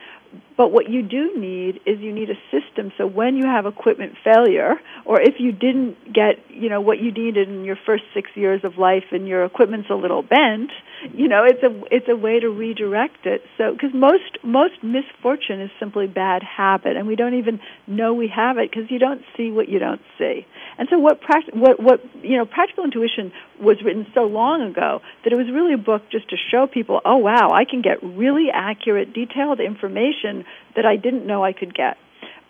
[0.58, 4.14] But what you do need is you need a system so when you have equipment
[4.24, 4.76] failure,
[5.06, 8.64] or if you didn't get, you know, what you needed in your first six years
[8.64, 10.72] of life and your equipment's a little bent,
[11.14, 13.42] you know, it's a it's a way to redirect it.
[13.58, 18.28] So because most most misfortune is simply bad habit, and we don't even know we
[18.30, 20.46] have it because you don't see what you don't see.
[20.78, 25.02] And so what pract- what what you know, practical intuition was written so long ago
[25.24, 28.02] that it was really a book just to show people, oh wow, I can get
[28.02, 30.45] really accurate, detailed information
[30.76, 31.98] that I didn't know I could get.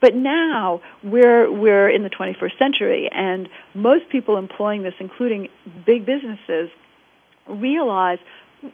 [0.02, 5.48] But now we're we're in the 21st century, and most people employing this, including
[5.86, 6.70] big businesses,
[7.48, 8.20] realize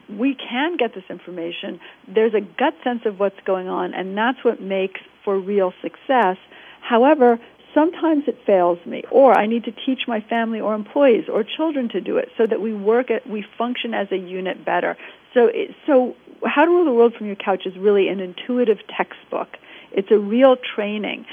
[0.10, 1.80] we can get this information.
[2.08, 6.38] There's a gut sense of what's going on, and that's what makes for real success.
[6.82, 7.40] However,
[7.74, 11.90] sometimes it fails me, or I need to teach my family or employees or children
[11.90, 14.98] to do it so that we work at, we function as a unit better.
[15.34, 16.16] So, it, so
[16.46, 19.58] how to rule the world from your couch is really an intuitive textbook.
[19.92, 21.26] It's a real training.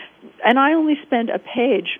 [0.44, 1.98] And I only spend a page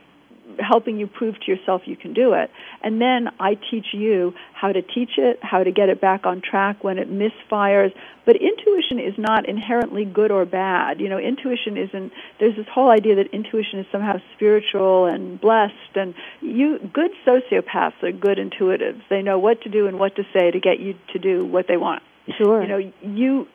[0.59, 2.51] helping you prove to yourself you can do it.
[2.83, 6.41] And then I teach you how to teach it, how to get it back on
[6.41, 7.93] track when it misfires.
[8.25, 11.01] But intuition is not inherently good or bad.
[11.01, 15.95] You know, intuition isn't, there's this whole idea that intuition is somehow spiritual and blessed.
[15.95, 19.03] And you, good sociopaths are good intuitives.
[19.09, 21.67] They know what to do and what to say to get you to do what
[21.69, 22.03] they want.
[22.37, 22.63] Sure.
[22.63, 23.49] You know, you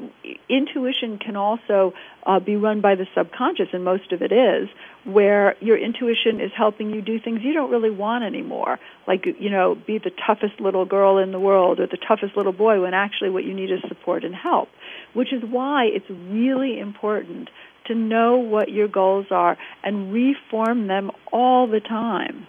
[0.49, 1.93] intuition can also
[2.25, 4.69] uh, be run by the subconscious, and most of it is,
[5.03, 9.49] where your intuition is helping you do things you don't really want anymore, like you
[9.49, 12.93] know, be the toughest little girl in the world or the toughest little boy, when
[12.93, 14.69] actually what you need is support and help.
[15.13, 17.49] Which is why it's really important
[17.85, 22.47] to know what your goals are and reform them all the time.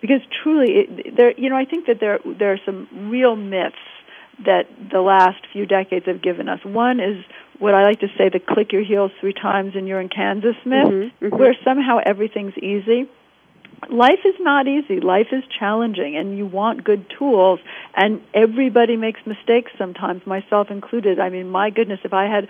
[0.00, 3.76] Because truly, it, there, you know, I think that there there are some real myths
[4.44, 6.60] that the last few decades have given us.
[6.64, 7.24] One is
[7.58, 10.56] what I like to say the click your heels three times and you're in Kansas
[10.64, 11.36] myth, mm-hmm, mm-hmm.
[11.36, 13.08] where somehow everything's easy.
[13.90, 15.00] Life is not easy.
[15.00, 17.60] Life is challenging and you want good tools
[17.94, 21.20] and everybody makes mistakes sometimes, myself included.
[21.20, 22.48] I mean, my goodness, if I had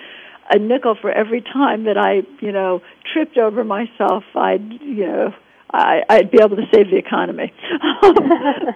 [0.50, 2.82] a nickel for every time that I, you know,
[3.12, 5.34] tripped over myself, I'd, you know,
[5.74, 7.52] I, I'd be able to save the economy.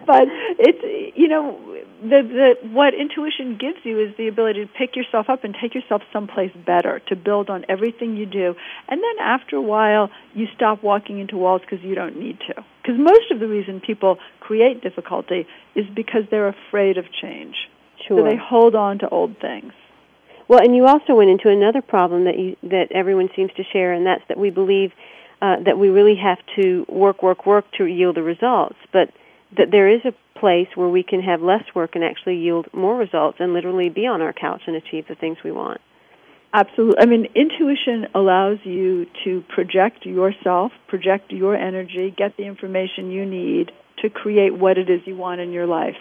[0.06, 0.24] but
[0.58, 1.56] it's, you know,
[2.02, 5.74] the, the, what intuition gives you is the ability to pick yourself up and take
[5.74, 8.54] yourself someplace better, to build on everything you do.
[8.88, 12.64] And then after a while, you stop walking into walls because you don't need to.
[12.82, 15.46] Because most of the reason people create difficulty
[15.76, 17.54] is because they're afraid of change.
[18.06, 18.18] Sure.
[18.18, 19.72] So they hold on to old things.
[20.48, 23.92] Well, and you also went into another problem that you, that everyone seems to share,
[23.92, 24.92] and that's that we believe
[25.40, 28.76] uh, that we really have to work, work, work to yield the results.
[28.92, 29.10] But
[29.56, 32.96] that there is a place where we can have less work and actually yield more
[32.96, 35.80] results and literally be on our couch and achieve the things we want.
[36.52, 37.00] Absolutely.
[37.00, 43.26] I mean, intuition allows you to project yourself, project your energy, get the information you
[43.26, 43.70] need
[44.02, 45.96] to create what it is you want in your life.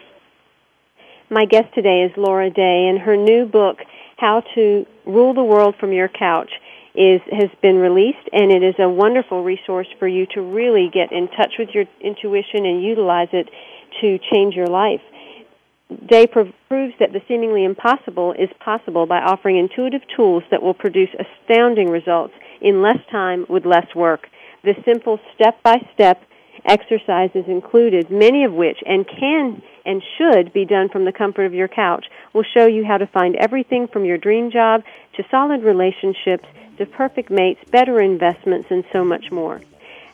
[1.30, 3.80] My guest today is Laura Day, and her new book,
[4.16, 6.52] How to Rule the World from Your Couch,
[6.98, 11.12] is has been released and it is a wonderful resource for you to really get
[11.12, 13.48] in touch with your intuition and utilize it
[14.02, 15.02] to change your life.
[16.06, 21.10] Day proves that the seemingly impossible is possible by offering intuitive tools that will produce
[21.14, 24.28] astounding results in less time with less work.
[24.64, 26.22] The simple step by step
[26.66, 31.54] exercises included, many of which and can and should be done from the comfort of
[31.54, 34.84] your couch, will show you how to find everything from your dream job
[35.16, 36.46] to solid relationships
[36.78, 39.62] to perfect mates, better investments, and so much more.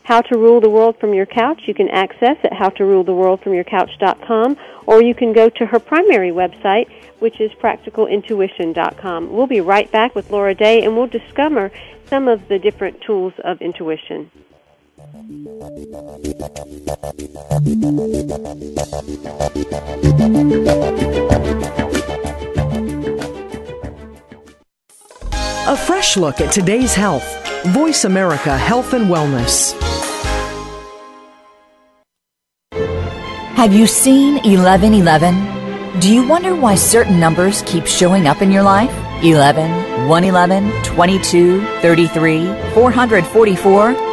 [0.04, 5.16] How to Rule the World from Your Couch you can access at howtoruletheworldfromyourcouch.com or you
[5.16, 6.90] can go to her primary website
[7.20, 9.32] which is practicalintuition.com.
[9.32, 11.72] We'll be right back with Laura Day and we'll discover
[12.08, 14.30] some of the different tools of intuition.
[15.16, 15.18] A
[25.78, 27.24] fresh look at today's health.
[27.68, 29.80] Voice America Health and Wellness.
[33.54, 36.00] Have you seen 1111?
[36.00, 38.92] Do you wonder why certain numbers keep showing up in your life?
[39.24, 44.13] 11, 111, 22, 33, 444?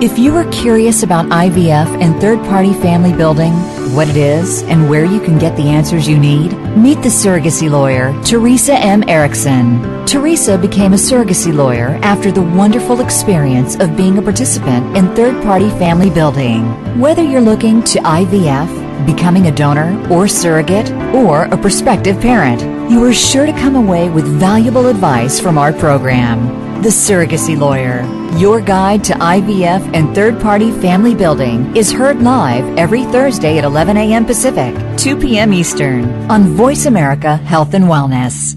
[0.00, 3.52] If you are curious about IVF and third party family building,
[3.96, 7.68] what it is, and where you can get the answers you need, meet the surrogacy
[7.68, 9.02] lawyer, Theresa M.
[9.08, 10.06] Erickson.
[10.06, 15.42] Teresa became a surrogacy lawyer after the wonderful experience of being a participant in third
[15.42, 16.62] party family building.
[17.00, 23.02] Whether you're looking to IVF, becoming a donor or surrogate, or a prospective parent, you
[23.02, 26.67] are sure to come away with valuable advice from our program.
[26.78, 28.04] The Surrogacy Lawyer,
[28.38, 33.64] your guide to IVF and third party family building, is heard live every Thursday at
[33.64, 34.24] 11 a.m.
[34.24, 35.52] Pacific, 2 p.m.
[35.52, 38.54] Eastern on Voice America Health and Wellness.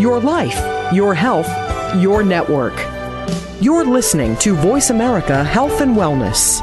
[0.00, 1.50] Your life, your health,
[1.96, 2.78] your network.
[3.60, 6.62] You're listening to Voice America Health and Wellness.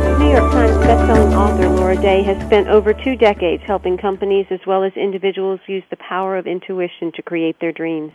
[2.01, 5.83] Author Laura Day has spent over two decades helping companies as well as individuals use
[5.89, 8.11] the power of intuition to create their dreams.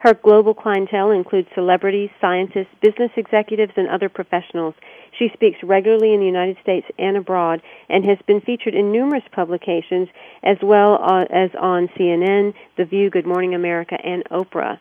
[0.00, 4.74] Her global clientele includes celebrities, scientists, business executives, and other professionals.
[5.18, 9.24] She speaks regularly in the United States and abroad and has been featured in numerous
[9.32, 10.08] publications
[10.44, 14.78] as well uh, as on CNN, The View, Good Morning America, and Oprah.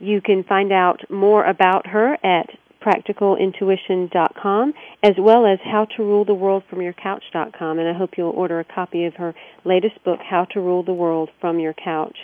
[0.00, 2.50] You can find out more about her at
[2.82, 10.02] practicalintuition.com as well as howtoruletheworldfromyourcouch.com and I hope you'll order a copy of her latest
[10.04, 12.16] book How to Rule the World from Your Couch.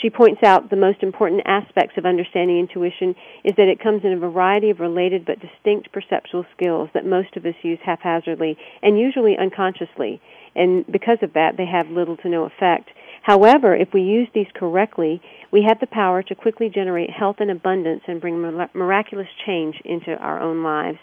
[0.00, 4.12] She points out the most important aspects of understanding intuition is that it comes in
[4.12, 8.98] a variety of related but distinct perceptual skills that most of us use haphazardly and
[8.98, 10.20] usually unconsciously.
[10.54, 12.90] And because of that, they have little to no effect.
[13.22, 17.50] However, if we use these correctly, we have the power to quickly generate health and
[17.50, 20.98] abundance and bring miraculous change into our own lives.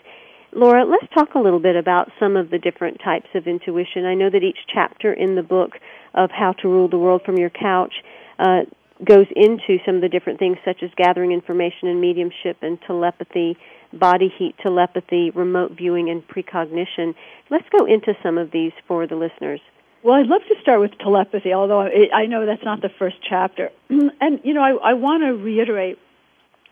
[0.54, 4.06] Laura, let's talk a little bit about some of the different types of intuition.
[4.06, 5.72] I know that each chapter in the book
[6.14, 7.94] of How to Rule the World from Your Couch
[8.40, 8.62] uh,
[9.04, 13.58] goes into some of the different things such as gathering information and mediumship and telepathy,
[13.92, 17.14] body heat telepathy, remote viewing, and precognition.
[17.50, 19.60] Let's go into some of these for the listeners.
[20.06, 23.72] Well, I'd love to start with telepathy, although I know that's not the first chapter.
[23.90, 25.98] and, you know, I, I want to reiterate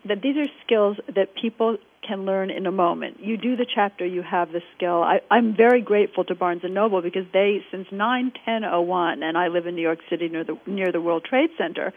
[0.08, 1.78] that these are skills that people
[2.08, 3.22] can learn in a moment.
[3.22, 5.02] You do the chapter, you have the skill.
[5.02, 9.66] I, I'm very grateful to Barnes and Noble because they, since 91001, and I live
[9.66, 11.92] in New York City near the near the World Trade Center.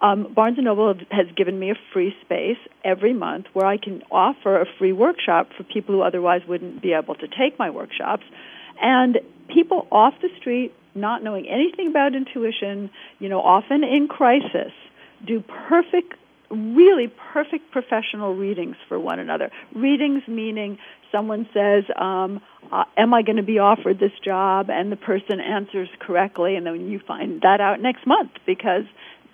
[0.00, 4.02] Um, Barnes and Noble has given me a free space every month where I can
[4.10, 8.24] offer a free workshop for people who otherwise wouldn't be able to take my workshops.
[8.82, 14.72] And people off the street, not knowing anything about intuition, you know, often in crisis,
[15.26, 16.14] do perfect
[16.50, 19.50] really perfect professional readings for one another.
[19.74, 20.76] Readings meaning
[21.10, 25.40] someone says, um, uh, "Am I going to be offered this job?" and the person
[25.40, 28.84] answers correctly, and then you find that out next month because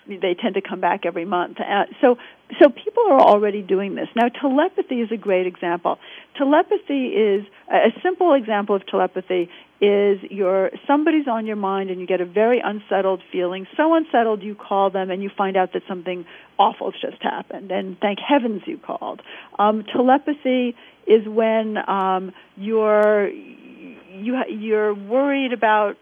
[0.08, 1.58] they tend to come back every month.
[1.60, 2.16] Uh, so,
[2.60, 4.08] so people are already doing this.
[4.16, 5.98] Now, telepathy is a great example.
[6.36, 9.50] Telepathy is a simple example of telepathy
[9.80, 13.66] is your somebody's on your mind and you get a very unsettled feeling.
[13.76, 16.24] So unsettled you call them and you find out that something
[16.58, 19.22] awful's just happened, and thank heavens you called.
[19.58, 20.74] Um, telepathy
[21.06, 25.96] is when um, you're you you're worried about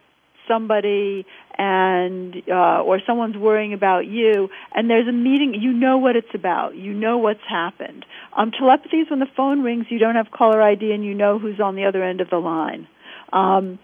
[0.48, 1.26] somebody
[1.58, 6.34] and uh, or someone's worrying about you and there's a meeting you know what it's
[6.34, 8.04] about you know what's happened
[8.36, 11.38] um, telepathy is when the phone rings you don't have caller id and you know
[11.38, 12.86] who's on the other end of the line
[13.32, 13.78] Um,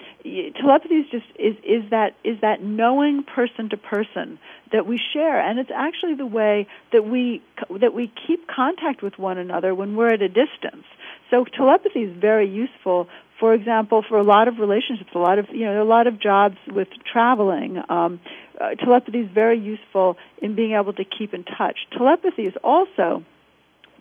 [0.60, 4.38] telepathy is just is is that is that knowing person to person
[4.70, 7.42] that we share, and it's actually the way that we
[7.80, 10.86] that we keep contact with one another when we're at a distance.
[11.30, 13.08] So telepathy is very useful.
[13.42, 16.20] For example, for a lot of relationships, a lot of you know, a lot of
[16.20, 17.82] jobs with traveling.
[17.88, 18.20] Um,
[18.60, 21.76] uh, telepathy is very useful in being able to keep in touch.
[21.90, 23.24] Telepathy is also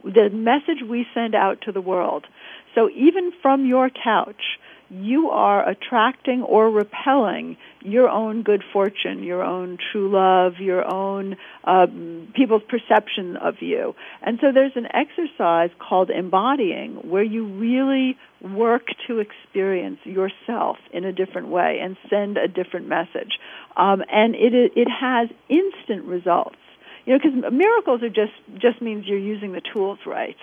[0.04, 2.28] the message we send out to the world.
[2.76, 4.60] So even from your couch,
[4.92, 11.38] you are attracting or repelling your own good fortune, your own true love, your own
[11.64, 13.96] um, people's perception of you.
[14.22, 21.06] And so there's an exercise called embodying where you really work to experience yourself in
[21.06, 23.40] a different way and send a different message.
[23.78, 26.58] Um, and it it has instant results.
[27.06, 30.38] You know, because miracles are just just means you're using the tools right.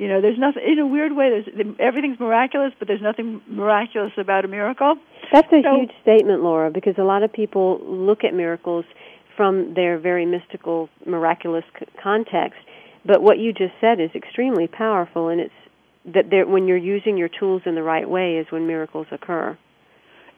[0.00, 1.28] You know, there's nothing in a weird way.
[1.28, 4.96] There's everything's miraculous, but there's nothing miraculous about a miracle.
[5.30, 8.86] That's a so, huge statement, Laura, because a lot of people look at miracles
[9.36, 12.58] from their very mystical, miraculous c- context.
[13.04, 15.52] But what you just said is extremely powerful, and it's
[16.06, 19.58] that there, when you're using your tools in the right way is when miracles occur.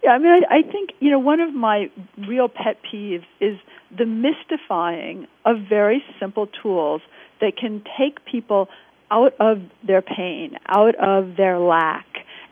[0.03, 1.89] Yeah, I mean, I, I think you know one of my
[2.27, 3.57] real pet peeves is
[3.97, 7.01] the mystifying of very simple tools
[7.41, 8.69] that can take people
[9.13, 12.07] out of their pain, out of their lack.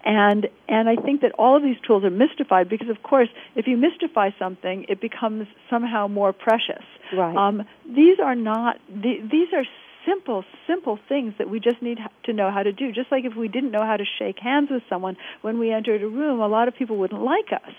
[0.04, 3.66] And and I think that all of these tools are mystified because, of course, if
[3.66, 6.84] you mystify something, it becomes somehow more precious.
[7.12, 7.36] Right.
[7.36, 8.78] Um, these are not.
[8.88, 9.64] The, these are
[10.06, 12.92] simple, simple things that we just need to know how to do.
[12.92, 16.02] Just like if we didn't know how to shake hands with someone when we entered
[16.02, 17.74] a room, a lot of people wouldn't like us.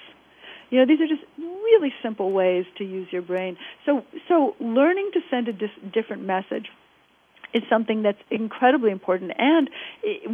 [0.69, 3.57] You know, these are just really simple ways to use your brain.
[3.85, 6.67] So, so learning to send a dis- different message
[7.53, 9.31] is something that's incredibly important.
[9.37, 9.69] And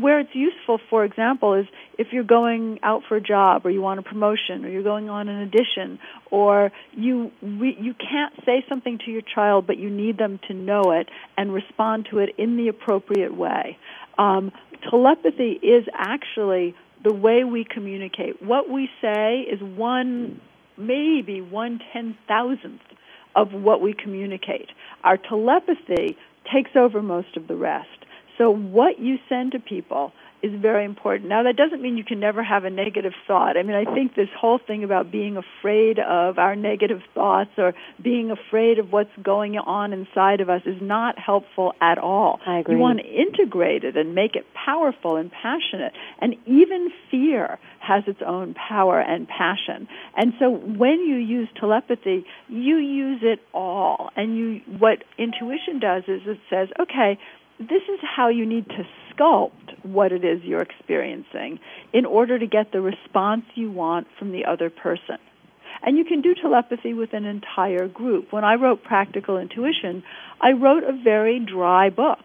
[0.01, 1.65] where it's useful, for example, is
[1.97, 5.09] if you're going out for a job or you want a promotion or you're going
[5.09, 5.99] on an audition
[6.31, 10.53] or you re- you can't say something to your child but you need them to
[10.53, 13.77] know it and respond to it in the appropriate way.
[14.17, 14.51] Um,
[14.89, 18.41] telepathy is actually the way we communicate.
[18.41, 20.41] What we say is one,
[20.77, 22.81] maybe one ten thousandth
[23.35, 24.69] of what we communicate.
[25.03, 26.17] Our telepathy
[26.53, 27.87] takes over most of the rest.
[28.37, 30.11] So what you send to people
[30.43, 31.29] is very important.
[31.29, 33.57] Now that doesn't mean you can never have a negative thought.
[33.57, 37.73] I mean, I think this whole thing about being afraid of our negative thoughts or
[38.01, 42.39] being afraid of what's going on inside of us is not helpful at all.
[42.45, 42.75] I agree.
[42.75, 45.93] You want to integrate it and make it powerful and passionate.
[46.21, 49.87] And even fear has its own power and passion.
[50.15, 54.11] And so when you use telepathy, you use it all.
[54.15, 57.17] And you what intuition does is it says, okay,
[57.59, 61.59] this is how you need to sculpt what it is you're experiencing
[61.93, 65.17] in order to get the response you want from the other person.
[65.81, 68.31] And you can do telepathy with an entire group.
[68.31, 70.03] When I wrote Practical Intuition,
[70.41, 72.23] I wrote a very dry book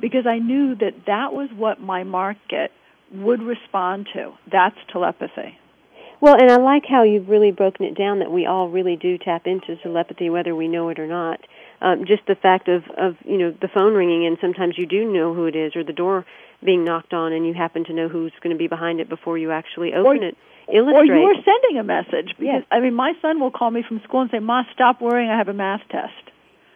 [0.00, 2.72] because I knew that that was what my market
[3.12, 4.32] would respond to.
[4.50, 5.58] That's telepathy.
[6.20, 9.18] Well, and I like how you've really broken it down that we all really do
[9.18, 11.40] tap into telepathy whether we know it or not
[11.84, 15.12] um, just the fact of of you know the phone ringing and sometimes you do
[15.12, 16.24] know who it is or the door
[16.64, 19.36] being knocked on and you happen to know who's going to be behind it before
[19.36, 20.36] you actually open or, it
[20.72, 21.10] illustrate.
[21.10, 22.64] or you're sending a message because yes.
[22.70, 25.36] i mean my son will call me from school and say ma stop worrying i
[25.36, 26.12] have a math test.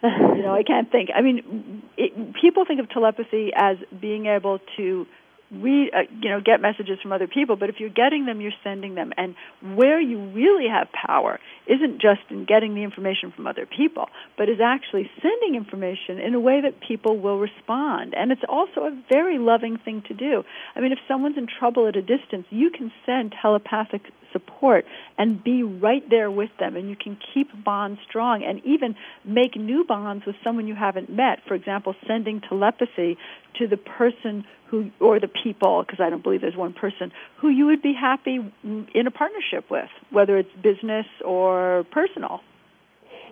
[0.02, 1.08] You know i can't think.
[1.14, 5.06] I mean it, people think of telepathy as being able to
[5.50, 8.52] read, uh, you know, get messages from other people, but if you're getting them, you're
[8.62, 9.12] sending them.
[9.16, 14.08] And where you really have power isn't just in getting the information from other people,
[14.36, 18.14] but is actually sending information in a way that people will respond.
[18.14, 20.44] And it's also a very loving thing to do.
[20.76, 24.02] I mean, if someone's in trouble at a distance, you can send telepathic
[24.32, 24.84] support
[25.16, 26.76] and be right there with them.
[26.76, 31.10] And you can keep bonds strong and even make new bonds with someone you haven't
[31.10, 31.40] met.
[31.46, 33.16] For example sending telepathy
[33.58, 37.48] to the person who or the people because I don't believe there's one person who
[37.48, 42.40] you would be happy in a partnership with whether it's business or personal.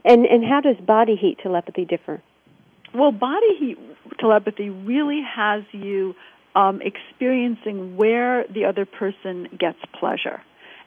[0.05, 2.23] And and how does body heat telepathy differ?
[2.95, 3.79] Well body heat
[4.19, 6.15] telepathy really has you
[6.55, 10.41] um, experiencing where the other person gets pleasure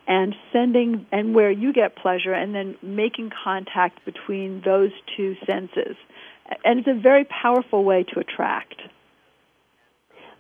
[0.10, 5.96] and sending and where you get pleasure and then making contact between those two senses.
[6.66, 8.82] And it's a very powerful way to attract.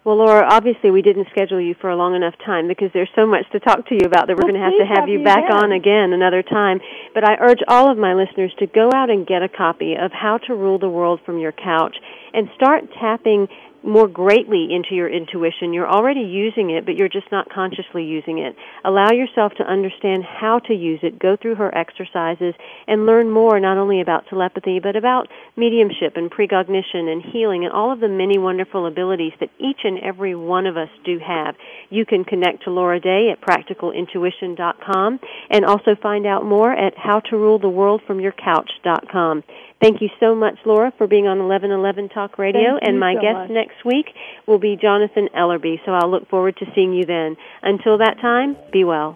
[0.03, 3.27] Well, Laura, obviously we didn't schedule you for a long enough time because there's so
[3.27, 5.09] much to talk to you about that we're well, going to have to have, have
[5.09, 5.63] you back again.
[5.63, 6.79] on again another time.
[7.13, 10.11] But I urge all of my listeners to go out and get a copy of
[10.11, 11.95] How to Rule the World from Your Couch
[12.33, 13.49] and start tapping
[13.83, 15.73] more greatly into your intuition.
[15.73, 18.55] You're already using it, but you're just not consciously using it.
[18.83, 21.19] Allow yourself to understand how to use it.
[21.19, 22.53] Go through her exercises
[22.87, 27.73] and learn more not only about telepathy, but about mediumship and precognition and healing and
[27.73, 31.55] all of the many wonderful abilities that each and every one of us do have.
[31.89, 35.19] You can connect to Laura Day at practicalintuition.com
[35.49, 39.43] and also find out more at howtoruletheworldfromyourcouch.com.
[39.81, 42.73] Thank you so much, Laura, for being on 1111 Talk Radio.
[42.73, 43.49] Thank and my so guest much.
[43.49, 44.07] next week
[44.45, 45.79] will be Jonathan Ellerby.
[45.85, 47.37] So I'll look forward to seeing you then.
[47.63, 49.15] Until that time, be well.